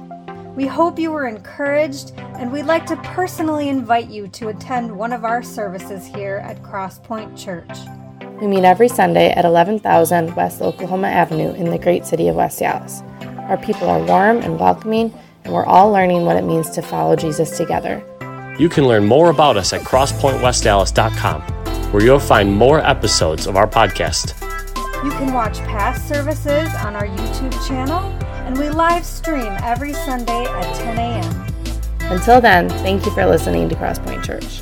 We 0.55 0.65
hope 0.65 0.99
you 0.99 1.11
were 1.11 1.27
encouraged, 1.27 2.13
and 2.17 2.51
we'd 2.51 2.63
like 2.63 2.85
to 2.87 2.97
personally 2.97 3.69
invite 3.69 4.09
you 4.09 4.27
to 4.29 4.49
attend 4.49 4.95
one 4.95 5.13
of 5.13 5.23
our 5.23 5.43
services 5.43 6.05
here 6.05 6.37
at 6.45 6.61
Crosspoint 6.61 7.37
Church. 7.37 7.77
We 8.41 8.47
meet 8.47 8.63
every 8.63 8.89
Sunday 8.89 9.31
at 9.31 9.45
11,000 9.45 10.35
West 10.35 10.61
Oklahoma 10.61 11.07
Avenue 11.07 11.53
in 11.53 11.69
the 11.69 11.77
great 11.77 12.05
city 12.05 12.27
of 12.27 12.35
West 12.35 12.61
Allis. 12.61 13.01
Our 13.49 13.57
people 13.57 13.89
are 13.89 14.03
warm 14.03 14.37
and 14.37 14.59
welcoming, 14.59 15.13
and 15.43 15.53
we're 15.53 15.65
all 15.65 15.91
learning 15.91 16.25
what 16.25 16.37
it 16.37 16.43
means 16.43 16.69
to 16.71 16.81
follow 16.81 17.15
Jesus 17.15 17.57
together. 17.57 18.03
You 18.59 18.69
can 18.69 18.87
learn 18.87 19.05
more 19.05 19.29
about 19.29 19.57
us 19.57 19.73
at 19.73 19.81
crosspointwestallis.com, 19.81 21.41
where 21.91 22.03
you'll 22.03 22.19
find 22.19 22.53
more 22.53 22.79
episodes 22.79 23.47
of 23.47 23.55
our 23.55 23.67
podcast. 23.67 24.39
You 25.03 25.11
can 25.11 25.33
watch 25.33 25.57
past 25.59 26.07
services 26.07 26.69
on 26.85 26.95
our 26.95 27.07
YouTube 27.07 27.67
channel, 27.67 28.01
and 28.45 28.57
we 28.57 28.69
live 28.69 29.03
stream 29.05 29.51
every 29.63 29.93
Sunday 29.93 30.45
at 30.45 30.75
10 30.75 30.97
a.m. 30.97 31.47
Until 32.11 32.41
then, 32.41 32.69
thank 32.69 33.05
you 33.05 33.11
for 33.11 33.25
listening 33.25 33.69
to 33.69 33.75
Crosspoint 33.75 34.23
Church. 34.23 34.61